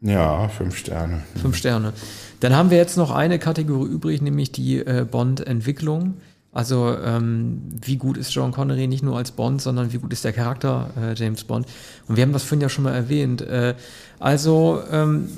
[0.01, 1.22] Ja, fünf Sterne.
[1.39, 1.93] Fünf Sterne.
[2.39, 6.16] Dann haben wir jetzt noch eine Kategorie übrig, nämlich die äh, Bond-Entwicklung.
[6.51, 10.24] Also ähm, wie gut ist John Connery nicht nur als Bond, sondern wie gut ist
[10.24, 11.68] der Charakter äh, James Bond.
[12.07, 13.41] Und wir haben das vorhin ja schon mal erwähnt.
[13.41, 13.76] Äh,
[14.20, 15.30] also ähm,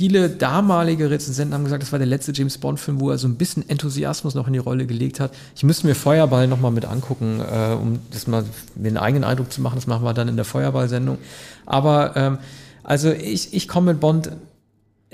[0.00, 3.34] viele damalige Rezensenten haben gesagt, das war der letzte James Bond-Film, wo er so ein
[3.34, 5.30] bisschen Enthusiasmus noch in die Rolle gelegt hat.
[5.54, 8.46] Ich müsste mir Feuerball noch mal mit angucken, äh, um das mal
[8.76, 9.74] mir einen eigenen Eindruck zu machen.
[9.74, 11.18] Das machen wir dann in der Feuerball-Sendung.
[11.66, 12.38] Aber ähm,
[12.82, 14.30] also ich, ich komme mit Bond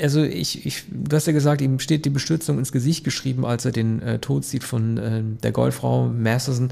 [0.00, 3.64] also ich, ich, du hast ja gesagt, ihm steht die Bestürzung ins Gesicht geschrieben, als
[3.64, 6.70] er den äh, Tod sieht von äh, der Goldfrau Masterson.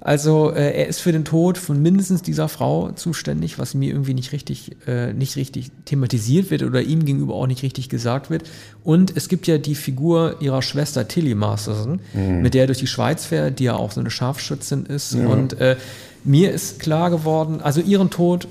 [0.00, 4.14] Also äh, er ist für den Tod von mindestens dieser Frau zuständig, was mir irgendwie
[4.14, 8.44] nicht richtig, äh, nicht richtig thematisiert wird oder ihm gegenüber auch nicht richtig gesagt wird.
[8.82, 12.86] Und es gibt ja die Figur ihrer Schwester Tilly Masterson, mit der er durch die
[12.86, 15.14] Schweiz fährt, die ja auch so eine Scharfschützin ist.
[15.14, 15.76] Und äh,
[16.24, 18.48] mir ist klar geworden, also ihren Tod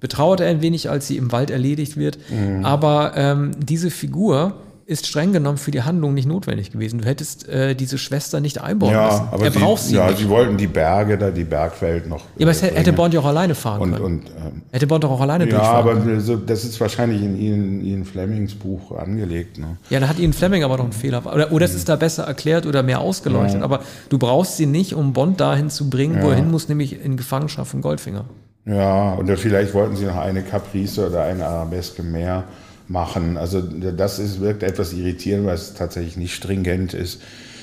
[0.00, 2.18] betrauert er ein wenig, als sie im Wald erledigt wird.
[2.30, 2.64] Mhm.
[2.64, 4.54] Aber ähm, diese Figur
[4.86, 7.00] ist streng genommen für die Handlung nicht notwendig gewesen.
[7.00, 9.28] Du hättest äh, diese Schwester nicht einbauen Ja, müssen.
[9.30, 10.18] aber er sie, braucht sie ja, nicht.
[10.18, 12.22] sie wollten die Berge da, die Bergwelt noch.
[12.36, 12.92] ja, aber es äh, hätte.
[12.92, 14.04] Bond ja auch alleine fahren und, können.
[14.04, 16.20] und ähm, hätte Bond doch auch alleine ja, durchfahren aber können.
[16.20, 19.58] so, das ist wahrscheinlich in Ian, Ian Flemings Buch angelegt.
[19.58, 19.76] Ne?
[19.90, 21.24] Ja, da hat Ian Fleming aber noch einen Fehler.
[21.32, 23.62] Oder, oder es ist da besser erklärt oder mehr ausgeleuchtet.
[23.62, 23.80] Aber
[24.10, 27.16] du brauchst sie nicht, um Bond dahin zu bringen, wo er hin muss, nämlich in
[27.16, 28.24] Gefangenschaft von Goldfinger.
[28.66, 32.44] Ja, oder vielleicht wollten sie noch eine Caprice oder eine Arabeske mehr
[32.88, 33.36] machen.
[33.36, 37.20] Also das ist, wirkt etwas irritierend, weil es tatsächlich nicht stringent ist.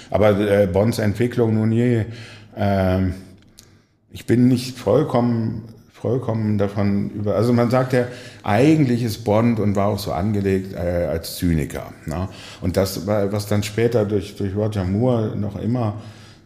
[0.10, 2.06] Aber äh, Bonds Entwicklung nun je,
[2.58, 3.14] ähm,
[4.12, 5.64] ich bin nicht vollkommen,
[5.94, 7.36] vollkommen davon über.
[7.36, 8.06] Also man sagt ja,
[8.44, 11.94] eigentlich ist Bond und war auch so angelegt äh, als Zyniker.
[12.06, 12.28] Ne?
[12.60, 16.02] Und das, was dann später durch, durch Roger Moore noch immer,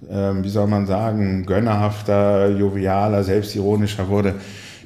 [0.09, 4.35] ähm, wie soll man sagen, gönnerhafter, jovialer, selbstironischer wurde,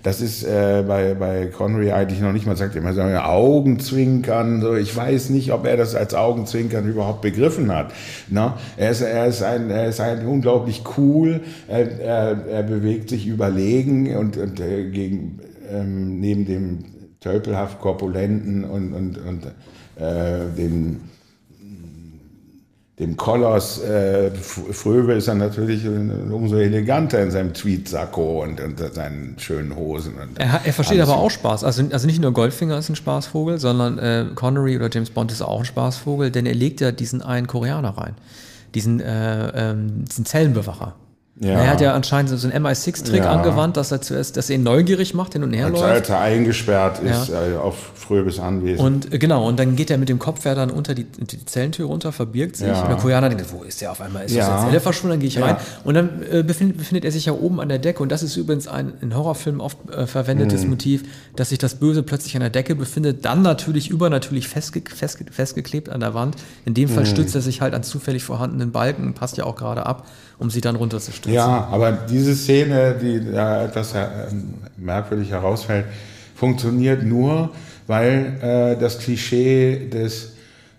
[0.04, 4.76] das ist äh, bei, bei Connery eigentlich noch nicht, man sagt immer so Augenzwinkern, so,
[4.76, 7.92] ich weiß nicht, ob er das als Augenzwinkern überhaupt begriffen hat.
[8.30, 8.54] Ne?
[8.78, 13.28] Er, ist, er, ist ein, er ist ein unglaublich cool, er, er, er bewegt sich
[13.28, 15.40] überlegen und, und äh, gegen,
[15.72, 16.80] ähm, neben dem
[17.20, 19.46] tölpelhaft korpulenten und, und, und
[20.02, 21.02] äh, dem
[23.00, 29.36] dem Koloss äh, Fröbe ist er natürlich umso eleganter in seinem Tweetsacko und, und seinen
[29.40, 30.16] schönen Hosen.
[30.38, 31.26] Er, er versteht aber Anzug.
[31.26, 31.64] auch Spaß.
[31.64, 35.42] Also, also nicht nur Goldfinger ist ein Spaßvogel, sondern äh, Connery oder James Bond ist
[35.42, 38.16] auch ein Spaßvogel, denn er legt ja diesen einen Koreaner rein.
[38.76, 40.96] Diesen, äh, ähm, diesen Zellenbewacher.
[41.42, 41.52] Ja.
[41.52, 43.32] Er hat ja anscheinend so einen MI6-Trick Ja.
[43.32, 45.84] angewandt, dass er zuerst, dass er ihn neugierig macht, hin und her läuft.
[45.84, 47.48] als er eingesperrt ist Ja.
[47.48, 48.84] äh, auf Fröbes Anwesen.
[48.86, 51.46] Und äh, genau, und dann geht er mit dem Kopf ja dann unter die, die
[51.46, 52.68] Zellentür runter, verbirgt sich.
[52.68, 52.82] Ja.
[52.82, 54.26] Und der Koreaner denkt, wo ist der auf einmal?
[54.26, 54.50] Ist Ja.
[54.50, 55.14] das Zelle verschwunden?
[55.14, 55.56] Dann gehe ich rein.
[55.86, 58.04] Und dann äh, befindet, befindet er sich ja oben an der Decke.
[58.04, 60.72] Und das ist übrigens ein in Horrorfilmen oft äh, verwendetes Mhm.
[60.72, 61.04] Motiv,
[61.38, 65.88] dass sich das Böse plötzlich an der Decke befindet, dann natürlich übernatürlich festge festge festgeklebt
[65.90, 66.36] an der Wand.
[66.66, 66.96] In dem Mhm.
[66.96, 70.06] Fall stützt er sich halt an zufällig vorhandenen Balken, passt ja auch gerade ab,
[70.40, 71.34] um sie dann runterzustützen.
[71.34, 74.08] Ja, aber diese Szene, die da etwas äh,
[74.78, 75.86] merkwürdig herausfällt,
[76.34, 77.52] funktioniert nur,
[77.88, 80.34] weil äh, das Klischee des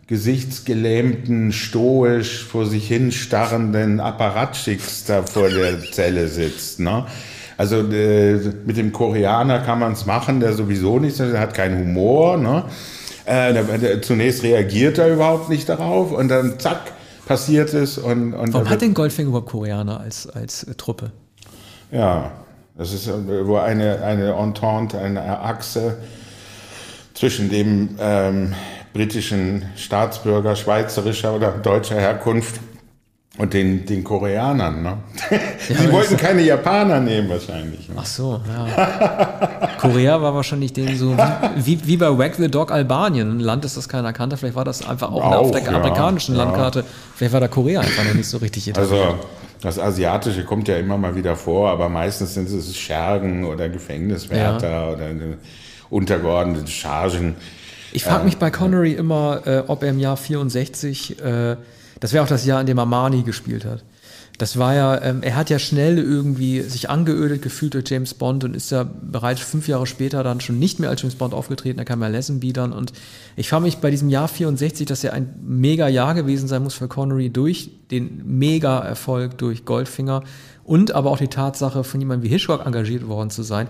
[0.07, 6.81] gesichtsgelähmten, stoisch vor sich hin starrenden Apparatschicks da vor der Zelle sitzt.
[6.81, 7.07] Ne?
[7.57, 11.79] Also äh, mit dem Koreaner kann man es machen, der sowieso nichts, der hat keinen
[11.79, 12.39] Humor.
[12.39, 12.65] Ne?
[13.27, 16.81] Äh, der, der, zunächst reagiert er überhaupt nicht darauf und dann zack,
[17.31, 17.97] passiert es.
[17.97, 21.13] Und, und Warum hat denn Goldfinger überhaupt Koreaner als, als äh, Truppe?
[21.93, 22.33] Ja,
[22.77, 25.99] das ist äh, wo eine, eine Entente, eine Achse
[27.15, 28.55] zwischen dem ähm,
[28.93, 32.59] britischen Staatsbürger schweizerischer oder deutscher Herkunft
[33.41, 34.83] und den, den Koreanern.
[34.83, 34.99] Ne?
[35.67, 37.89] Sie aber wollten ist- keine Japaner nehmen wahrscheinlich.
[37.89, 37.95] Ne?
[37.99, 39.69] Ach so, ja.
[39.81, 41.17] Korea war wahrscheinlich dem so,
[41.57, 44.37] wie, wie, bei Wag the Dog Albanien, ein Land, das das keiner kannte.
[44.37, 46.45] Vielleicht war das einfach auch, Auch, auf der ja, amerikanischen ja.
[46.45, 46.85] Landkarte.
[47.17, 49.01] Vielleicht war da Korea einfach noch nicht so richtig etabliert.
[49.01, 49.19] Also
[49.63, 54.93] das Asiatische kommt ja immer mal wieder vor, aber meistens sind es Schergen oder Gefängniswärter
[54.93, 55.39] oder eine
[55.89, 57.37] untergeordnete Chargen.
[57.93, 61.57] Ich frage mich bei Connery immer, äh, ob er im Jahr 64, äh,
[62.01, 63.85] das wäre auch das Jahr, in dem Armani gespielt hat.
[64.41, 68.43] Das war ja, ähm, er hat ja schnell irgendwie sich angeödet gefühlt durch James Bond
[68.43, 71.77] und ist ja bereits fünf Jahre später dann schon nicht mehr als James Bond aufgetreten,
[71.77, 72.95] da kam ja Lazenby dann und
[73.37, 76.73] ich frage mich bei diesem Jahr 64, dass ja ein mega Jahr gewesen sein muss
[76.73, 80.23] für Connery durch den mega Erfolg durch Goldfinger
[80.65, 83.69] und aber auch die Tatsache, von jemandem wie Hitchcock engagiert worden zu sein,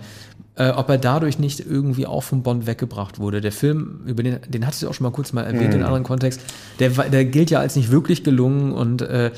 [0.55, 3.41] äh, ob er dadurch nicht irgendwie auch vom Bond weggebracht wurde.
[3.41, 5.85] Der Film, über den, den hattest du auch schon mal kurz mal erwähnt in einem
[5.85, 6.41] anderen Kontext,
[6.79, 9.31] der, der gilt ja als nicht wirklich gelungen und äh,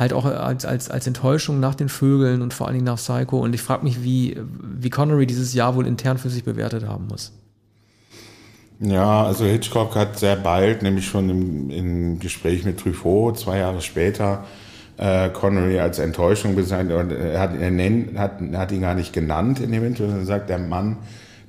[0.00, 3.38] halt auch als, als, als Enttäuschung nach den Vögeln und vor allen Dingen nach Psycho.
[3.38, 7.06] Und ich frage mich, wie, wie Connery dieses Jahr wohl intern für sich bewertet haben
[7.06, 7.32] muss.
[8.80, 13.82] Ja, also Hitchcock hat sehr bald, nämlich schon im, im Gespräch mit Truffaut, zwei Jahre
[13.82, 14.44] später,
[14.96, 16.96] äh, Connery als Enttäuschung bezeichnet.
[16.96, 20.16] Und er hat, er nennt, hat, hat ihn gar nicht genannt in dem Interview.
[20.16, 20.96] Er sagt, der Mann,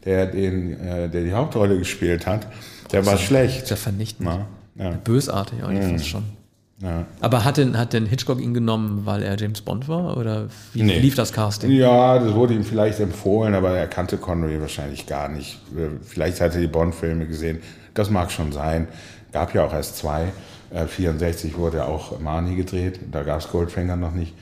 [0.04, 2.48] der, den, äh, der die Hauptrolle gespielt hat,
[2.92, 3.70] der war Ist schlecht.
[3.70, 4.30] ja vernichtend.
[4.76, 6.41] Ja, Bösartig eigentlich fast schon.
[6.82, 7.06] Ja.
[7.20, 10.18] Aber hat denn, hat denn Hitchcock ihn genommen, weil er James Bond war?
[10.18, 11.00] Oder wie Nee.
[11.00, 11.72] lief das Casting?
[11.72, 15.60] ja, das wurde ihm vielleicht empfohlen, aber er kannte Connery wahrscheinlich gar nicht.
[16.02, 17.60] Vielleicht hat er die Bond-Filme gesehen.
[17.94, 18.88] Das mag schon sein.
[19.32, 20.32] Gab ja auch erst zwei.
[20.74, 23.00] Äh, 64 wurde auch Marnie gedreht.
[23.12, 24.34] Da gab es Goldfinger noch nicht.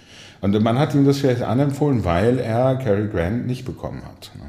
[0.42, 4.32] Und man hat ihm das vielleicht anempfohlen, weil er Cary Grant nicht bekommen hat.
[4.36, 4.44] Ne?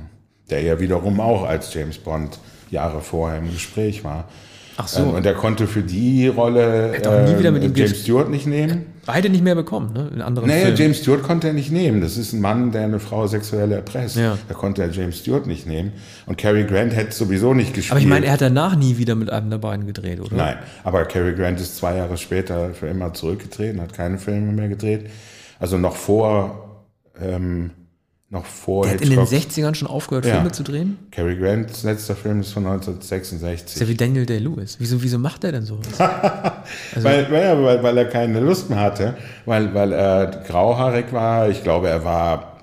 [0.51, 2.39] Der ja wiederum auch als James Bond
[2.71, 4.29] Jahre vorher im Gespräch war.
[4.77, 5.03] Ach so.
[5.03, 8.87] Ähm, und er konnte für die Rolle ihm James Stewart nicht nehmen.
[9.07, 10.11] Beide nicht mehr bekommen, ne?
[10.15, 10.77] In anderen Naja, Filmen.
[10.77, 12.01] James Stewart konnte er nicht nehmen.
[12.01, 14.17] Das ist ein Mann, der eine Frau sexuell erpresst.
[14.17, 14.39] Ja.
[14.49, 15.93] Da konnte er James Stewart nicht nehmen.
[16.27, 17.93] Und Cary Grant hätte sowieso nicht gespielt.
[17.93, 20.37] Aber ich meine, er hat danach nie wieder mit einem der beiden gedreht, oder?
[20.37, 24.69] Nein, aber Cary Grant ist zwei Jahre später für immer zurückgetreten, hat keine Filme mehr
[24.69, 25.11] gedreht.
[25.59, 26.85] Also noch vor,
[27.21, 27.71] ähm,
[28.33, 29.51] noch vor Der hat in den Hitchcock.
[29.51, 30.35] 60ern schon aufgehört, Ja.
[30.37, 30.99] Filme zu drehen?
[31.11, 33.81] Cary Grants letzter Film ist von Das ist 1966.
[33.81, 34.77] ja wie Daniel Day-Lewis.
[34.79, 35.87] Wieso, wieso macht er denn sowas?
[35.99, 39.17] Weil, weil, weil, weil er keine Lust mehr hatte,
[39.47, 41.49] weil, weil er grauhaarig war.
[41.49, 42.59] Ich glaube, er war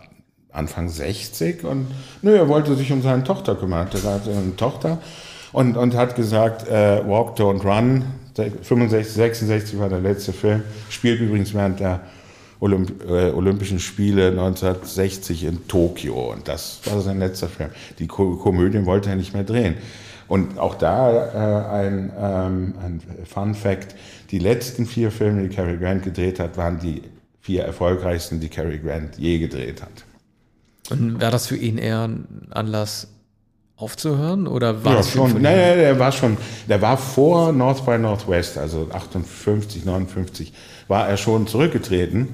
[0.52, 1.88] Anfang 60 und
[2.22, 3.88] nö, er wollte sich um seine Tochter kümmern.
[3.94, 5.00] Er hatte eine Tochter
[5.52, 8.06] und, und hat gesagt, äh, Walk, Don't Run.
[8.62, 10.62] 65, 66 war der letzte Film.
[10.90, 12.02] Spielt übrigens während der
[12.60, 16.32] Olymp äh, Olympischen Spiele 1960 in Tokio.
[16.32, 17.70] Und das war sein letzter Film.
[18.00, 19.76] Die Ko Komödien wollte er nicht mehr drehen.
[20.28, 23.96] Und auch da äh, ein, ähm, ein Fun Fact:
[24.32, 27.04] Die letzten vier Filme, die Cary Grant gedreht hat, waren die
[27.42, 30.04] vier erfolgreichsten, die Cary Grant je gedreht hat.
[30.90, 33.08] Und war das für ihn eher ein Anlass
[33.78, 34.48] aufzuhören?
[34.48, 35.34] Oder war Ja, schon.
[35.34, 40.52] Nein, nein, der war schon, der war vor North by Northwest, also 58, 59,
[40.88, 42.30] war er schon zurückgetreten.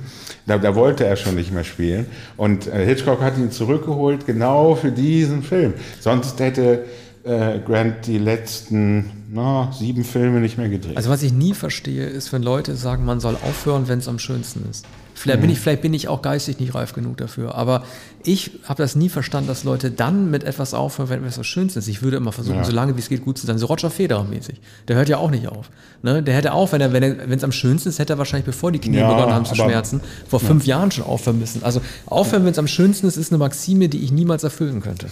[0.46, 2.08] Da, da wollte er schon nicht mehr spielen.
[2.38, 5.74] Und äh, Hitchcock hat ihn zurückgeholt, genau für diesen Film.
[6.00, 6.86] Sonst hätte
[7.24, 10.96] äh, Grant die letzten na, sieben Filme nicht mehr gedreht.
[10.98, 14.20] Also was ich nie verstehe, ist, wenn Leute sagen, man soll aufhören, wenn es am
[14.20, 14.86] schönsten ist.
[15.16, 15.44] Vielleicht, Mhm.
[15.44, 17.56] bin ich, vielleicht bin ich auch geistig nicht reif genug dafür.
[17.56, 17.84] Aber
[18.24, 21.80] ich habe das nie verstanden, dass Leute dann mit etwas aufhören, wenn etwas das Schönste
[21.80, 21.88] ist.
[21.88, 22.64] Ich würde immer versuchen, Ja.
[22.64, 23.58] so lange wie es geht, gut zu sein.
[23.58, 24.60] So Roger Federer mäßig.
[24.88, 25.70] Der hört ja auch nicht auf.
[26.02, 26.22] Ne?
[26.24, 28.80] Der hätte auch, wenn er, wenn er, am schönsten ist, hätte er wahrscheinlich, bevor die
[28.80, 31.64] Knie Ja, begonnen haben zu aber- schmerzen, vor fünf Jahren schon aufhören müssen.
[31.64, 35.08] Also aufhören, wenn es am schönsten ist, ist eine Maxime, die ich niemals erfüllen könnte.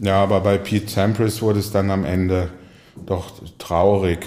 [0.00, 2.50] Ja, aber bei Pete Sampras wurde es dann am Ende
[3.06, 4.26] doch traurig,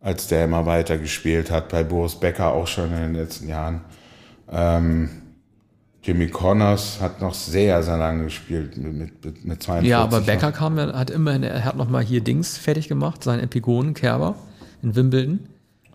[0.00, 1.68] als der immer weiter gespielt hat.
[1.68, 3.80] Bei Boris Becker auch schon in den letzten Jahren.
[4.50, 5.10] Ähm,
[6.02, 10.20] Jimmy Connors hat noch sehr, sehr lange gespielt mit, mit, mit 42 Ja, aber.
[10.20, 13.92] Becker kam ja, hat immerhin, er hat noch mal hier Dings fertig gemacht, seinen Epigonen
[13.94, 14.36] Kerber
[14.82, 15.40] in Wimbledon.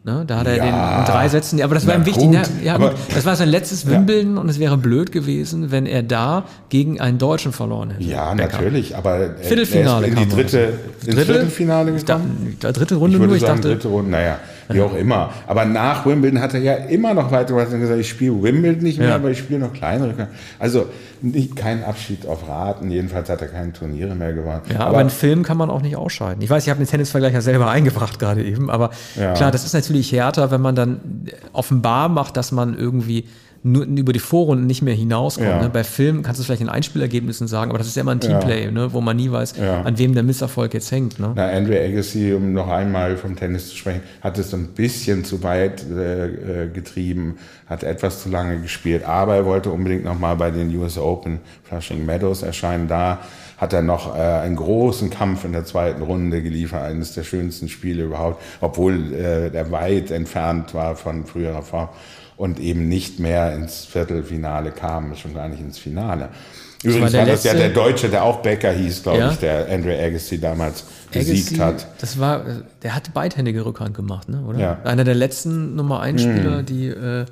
[0.03, 0.63] Ne, da hat er Ja.
[0.65, 2.27] den in drei Sätzen, ja, aber das war ihm wichtig.
[2.27, 2.37] Ne?
[2.39, 5.85] gut, Ja, aber- gut, das war sein letztes Wimbledon und es wäre blöd gewesen, wenn
[5.85, 8.03] er da gegen einen Deutschen verloren hätte.
[8.05, 8.51] Ja, Becker.
[8.57, 10.57] natürlich, aber er- Viertelfinale er ist in die dritte,
[11.05, 11.25] ins Dritte?
[11.33, 12.57] Viertelfinale Ich gekommen.
[12.59, 14.39] da- dritte Ich Runde würde nur, ich sagen, dachte, dritte Runde, naja,
[14.73, 15.29] wie auch immer.
[15.47, 17.31] Aber nach Wimbledon hat er ja immer noch
[17.73, 19.15] und gesagt, ich spiele Wimbledon nicht mehr, Ja.
[19.15, 20.27] aber ich spiele noch kleinere.
[20.59, 20.87] Also
[21.21, 24.61] nicht, kein Abschied auf Raten, jedenfalls hat er keine Turniere mehr gewonnen.
[24.71, 26.41] Ja, aber, einen Film kann man auch nicht ausscheiden.
[26.41, 29.33] Ich weiß, ich habe den Tennisvergleich ja selber eingebracht gerade eben, aber Ja.
[29.33, 30.99] klar, das ist natürlich härter, wenn man dann
[31.53, 33.25] offenbar macht, dass man irgendwie
[33.63, 35.47] nur über die Vorrunden nicht mehr hinauskommt.
[35.47, 35.61] Ja.
[35.61, 35.69] Ne?
[35.69, 38.19] Bei Filmen kannst du es vielleicht in Einspielergebnissen sagen, aber das ist ja immer ein
[38.21, 38.39] Ja.
[38.39, 38.91] Teamplay, ne?
[38.93, 39.81] wo man nie weiß, Ja.
[39.81, 41.19] an wem der Misserfolg jetzt hängt.
[41.19, 41.31] Ne?
[41.35, 45.43] Na, Andre Agassi, um noch einmal vom Tennis zu sprechen, hat es ein bisschen zu
[45.43, 47.37] weit äh, äh, getrieben,
[47.67, 51.39] hat etwas zu lange gespielt, aber er wollte unbedingt noch mal bei den US Open
[51.63, 52.87] Flushing Meadows erscheinen.
[52.87, 53.19] Da
[53.57, 57.69] hat er noch äh, einen großen Kampf in der zweiten Runde geliefert, eines der schönsten
[57.69, 61.89] Spiele überhaupt, obwohl äh, er weit entfernt war von früherer Form
[62.37, 66.29] und eben nicht mehr ins Viertelfinale kam, schon gar nicht ins Finale.
[66.83, 69.31] Übrigens der war, das ja der Deutsche, der auch Becker hieß, glaube Ja.
[69.31, 71.87] ich, der Andre Agassi damals besiegt Agassi, hat.
[72.01, 72.43] Das war,
[72.81, 74.41] der hatte beidhändige Rückhand gemacht, ne?
[74.47, 74.59] oder?
[74.59, 74.79] Ja.
[74.83, 77.25] Einer der letzten Nummer 1 Spieler, die äh,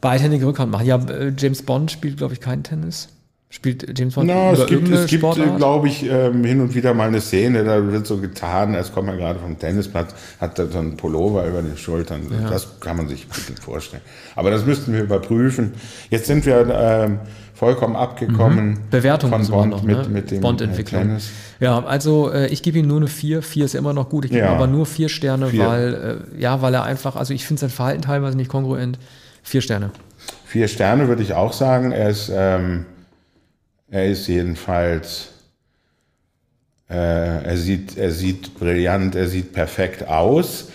[0.00, 0.86] beidhändige Rückhand machen.
[0.86, 3.08] Ja, äh, James Bond spielt, glaube ich, keinen Tennis.
[3.48, 5.24] Spielt James Bond über es gibt, es gibt
[5.56, 9.06] glaube ich, ähm, hin und wieder mal eine Szene, da wird so getan, als kommt
[9.06, 12.22] man gerade vom Tennisplatz, hat da so einen Pullover über den Schultern.
[12.50, 14.02] Das kann man sich ein bisschen vorstellen.
[14.34, 15.74] Aber das müssten wir überprüfen.
[16.10, 17.20] Jetzt sind wir ähm,
[17.54, 20.08] vollkommen abgekommen Bewertung von Bond noch, mit, ne?
[20.08, 21.02] mit dem Bond-Entwicklung.
[21.02, 21.30] äh, Tennis.
[21.60, 23.42] Ja, also äh, ich gebe ihm nur eine 4.
[23.42, 24.24] 4 ist ja immer noch gut.
[24.24, 24.50] Ich gebe Ja.
[24.50, 25.66] ihm aber nur 4 Sterne, Vier.
[25.66, 28.98] weil äh, ja, weil er einfach, also ich finde sein Verhalten teilweise nicht kongruent.
[29.44, 29.90] 4 Sterne.
[30.46, 31.92] Vier Sterne würde ich auch sagen.
[31.92, 32.84] Er ist, ähm,
[33.88, 35.32] er ist jedenfalls,
[36.88, 40.70] äh, er, sieht, er sieht brillant, er sieht perfekt aus.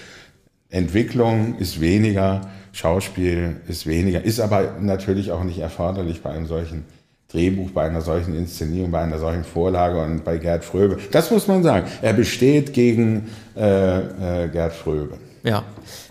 [0.69, 6.85] Entwicklung ist weniger, Schauspiel ist weniger, ist aber natürlich auch nicht erforderlich bei einem solchen
[7.31, 10.97] Drehbuch, bei einer solchen Inszenierung, bei einer solchen Vorlage und bei Gerd Fröbe.
[11.11, 11.87] Das muss man sagen.
[12.01, 15.17] Er besteht gegen äh, äh, Gerd Fröbe.
[15.43, 15.63] Ja.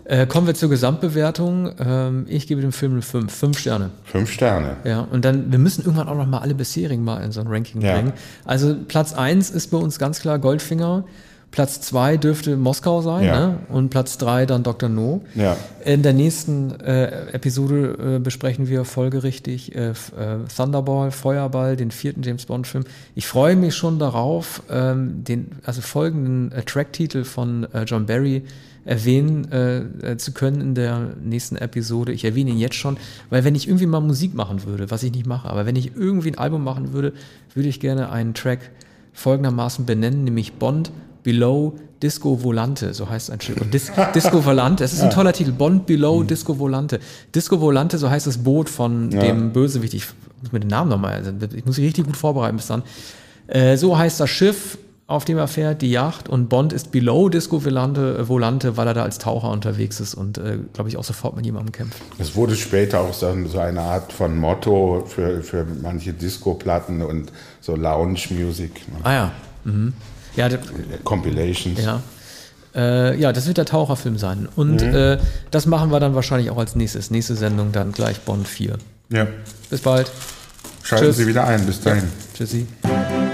[0.05, 1.71] Äh, kommen wir zur Gesamtbewertung.
[1.79, 3.33] Ähm, ich gebe dem Film eine 5.
[3.33, 3.91] 5 Sterne.
[4.05, 4.77] Fünf Sterne.
[4.85, 7.47] Ja, und dann, wir müssen irgendwann auch noch mal alle bisherigen mal in so ein
[7.47, 7.95] Ranking Ja.
[7.95, 8.13] bringen.
[8.45, 11.05] Also Platz 1 ist bei uns ganz klar Goldfinger.
[11.51, 13.49] Platz zwei dürfte Moskau sein, Ja.
[13.49, 13.59] ne?
[13.71, 14.89] Und Platz drei dann Dr.
[14.89, 15.23] No.
[15.35, 15.57] Ja.
[15.85, 19.95] In der nächsten äh, Episode äh, besprechen wir folgerichtig äh, äh,
[20.55, 22.85] Thunderball, Feuerball, den vierten James Bond-Film.
[23.17, 28.45] Ich freue mich schon darauf, ähm, den also folgenden äh, Tracktitel von äh, John Barry
[28.85, 29.79] erwähnen äh,
[30.13, 32.13] äh, zu können in der nächsten Episode.
[32.13, 32.97] Ich erwähne ihn jetzt schon,
[33.29, 35.97] weil wenn ich irgendwie mal Musik machen würde, was ich nicht mache, aber wenn ich
[35.97, 37.13] irgendwie ein Album machen würde,
[37.55, 38.71] würde ich gerne einen Track
[39.13, 40.93] folgendermaßen benennen, nämlich Bond
[41.23, 43.61] Below Disco Volante, so heißt ein Stück.
[43.61, 45.53] Und Dis Disco Volante, das ist ein toller Titel.
[45.53, 46.99] Bond Below Disco Volante.
[47.35, 49.95] Disco Volante, so heißt das Boot von dem Bösewicht.
[49.95, 50.07] Ich
[50.43, 52.83] muss mir den Namen nochmal, also ich muss mich richtig gut vorbereiten bis dann.
[53.47, 56.29] Äh, so heißt das Schiff, auf dem er fährt, die Yacht.
[56.29, 60.15] Und Bond ist Below Disco Volante, äh, Volante weil er da als Taucher unterwegs ist
[60.15, 62.01] und, äh, glaube ich, auch sofort mit jemandem kämpft.
[62.19, 67.33] Es wurde später auch so, so eine Art von Motto für, für manche Disco-Platten und
[67.61, 68.95] so Lounge-Music, ne?
[69.03, 69.33] Ah ja.
[69.65, 69.93] Mhm.
[70.37, 70.61] Ja, der,
[71.05, 71.81] Compilations.
[71.83, 72.03] Ja.
[72.75, 74.49] Äh, ja, das wird der Taucherfilm sein.
[74.55, 75.19] Und äh,
[75.51, 77.11] das machen wir dann wahrscheinlich auch als nächstes.
[77.11, 78.79] Nächste Sendung dann gleich Bond 4.
[79.11, 79.27] ja.
[79.69, 80.11] Bis bald.
[80.83, 81.17] Schalten Tschüss.
[81.17, 81.65] Sie wieder ein.
[81.67, 82.11] Bis dahin.
[82.35, 82.67] Tschüssi.
[82.83, 83.30] Bond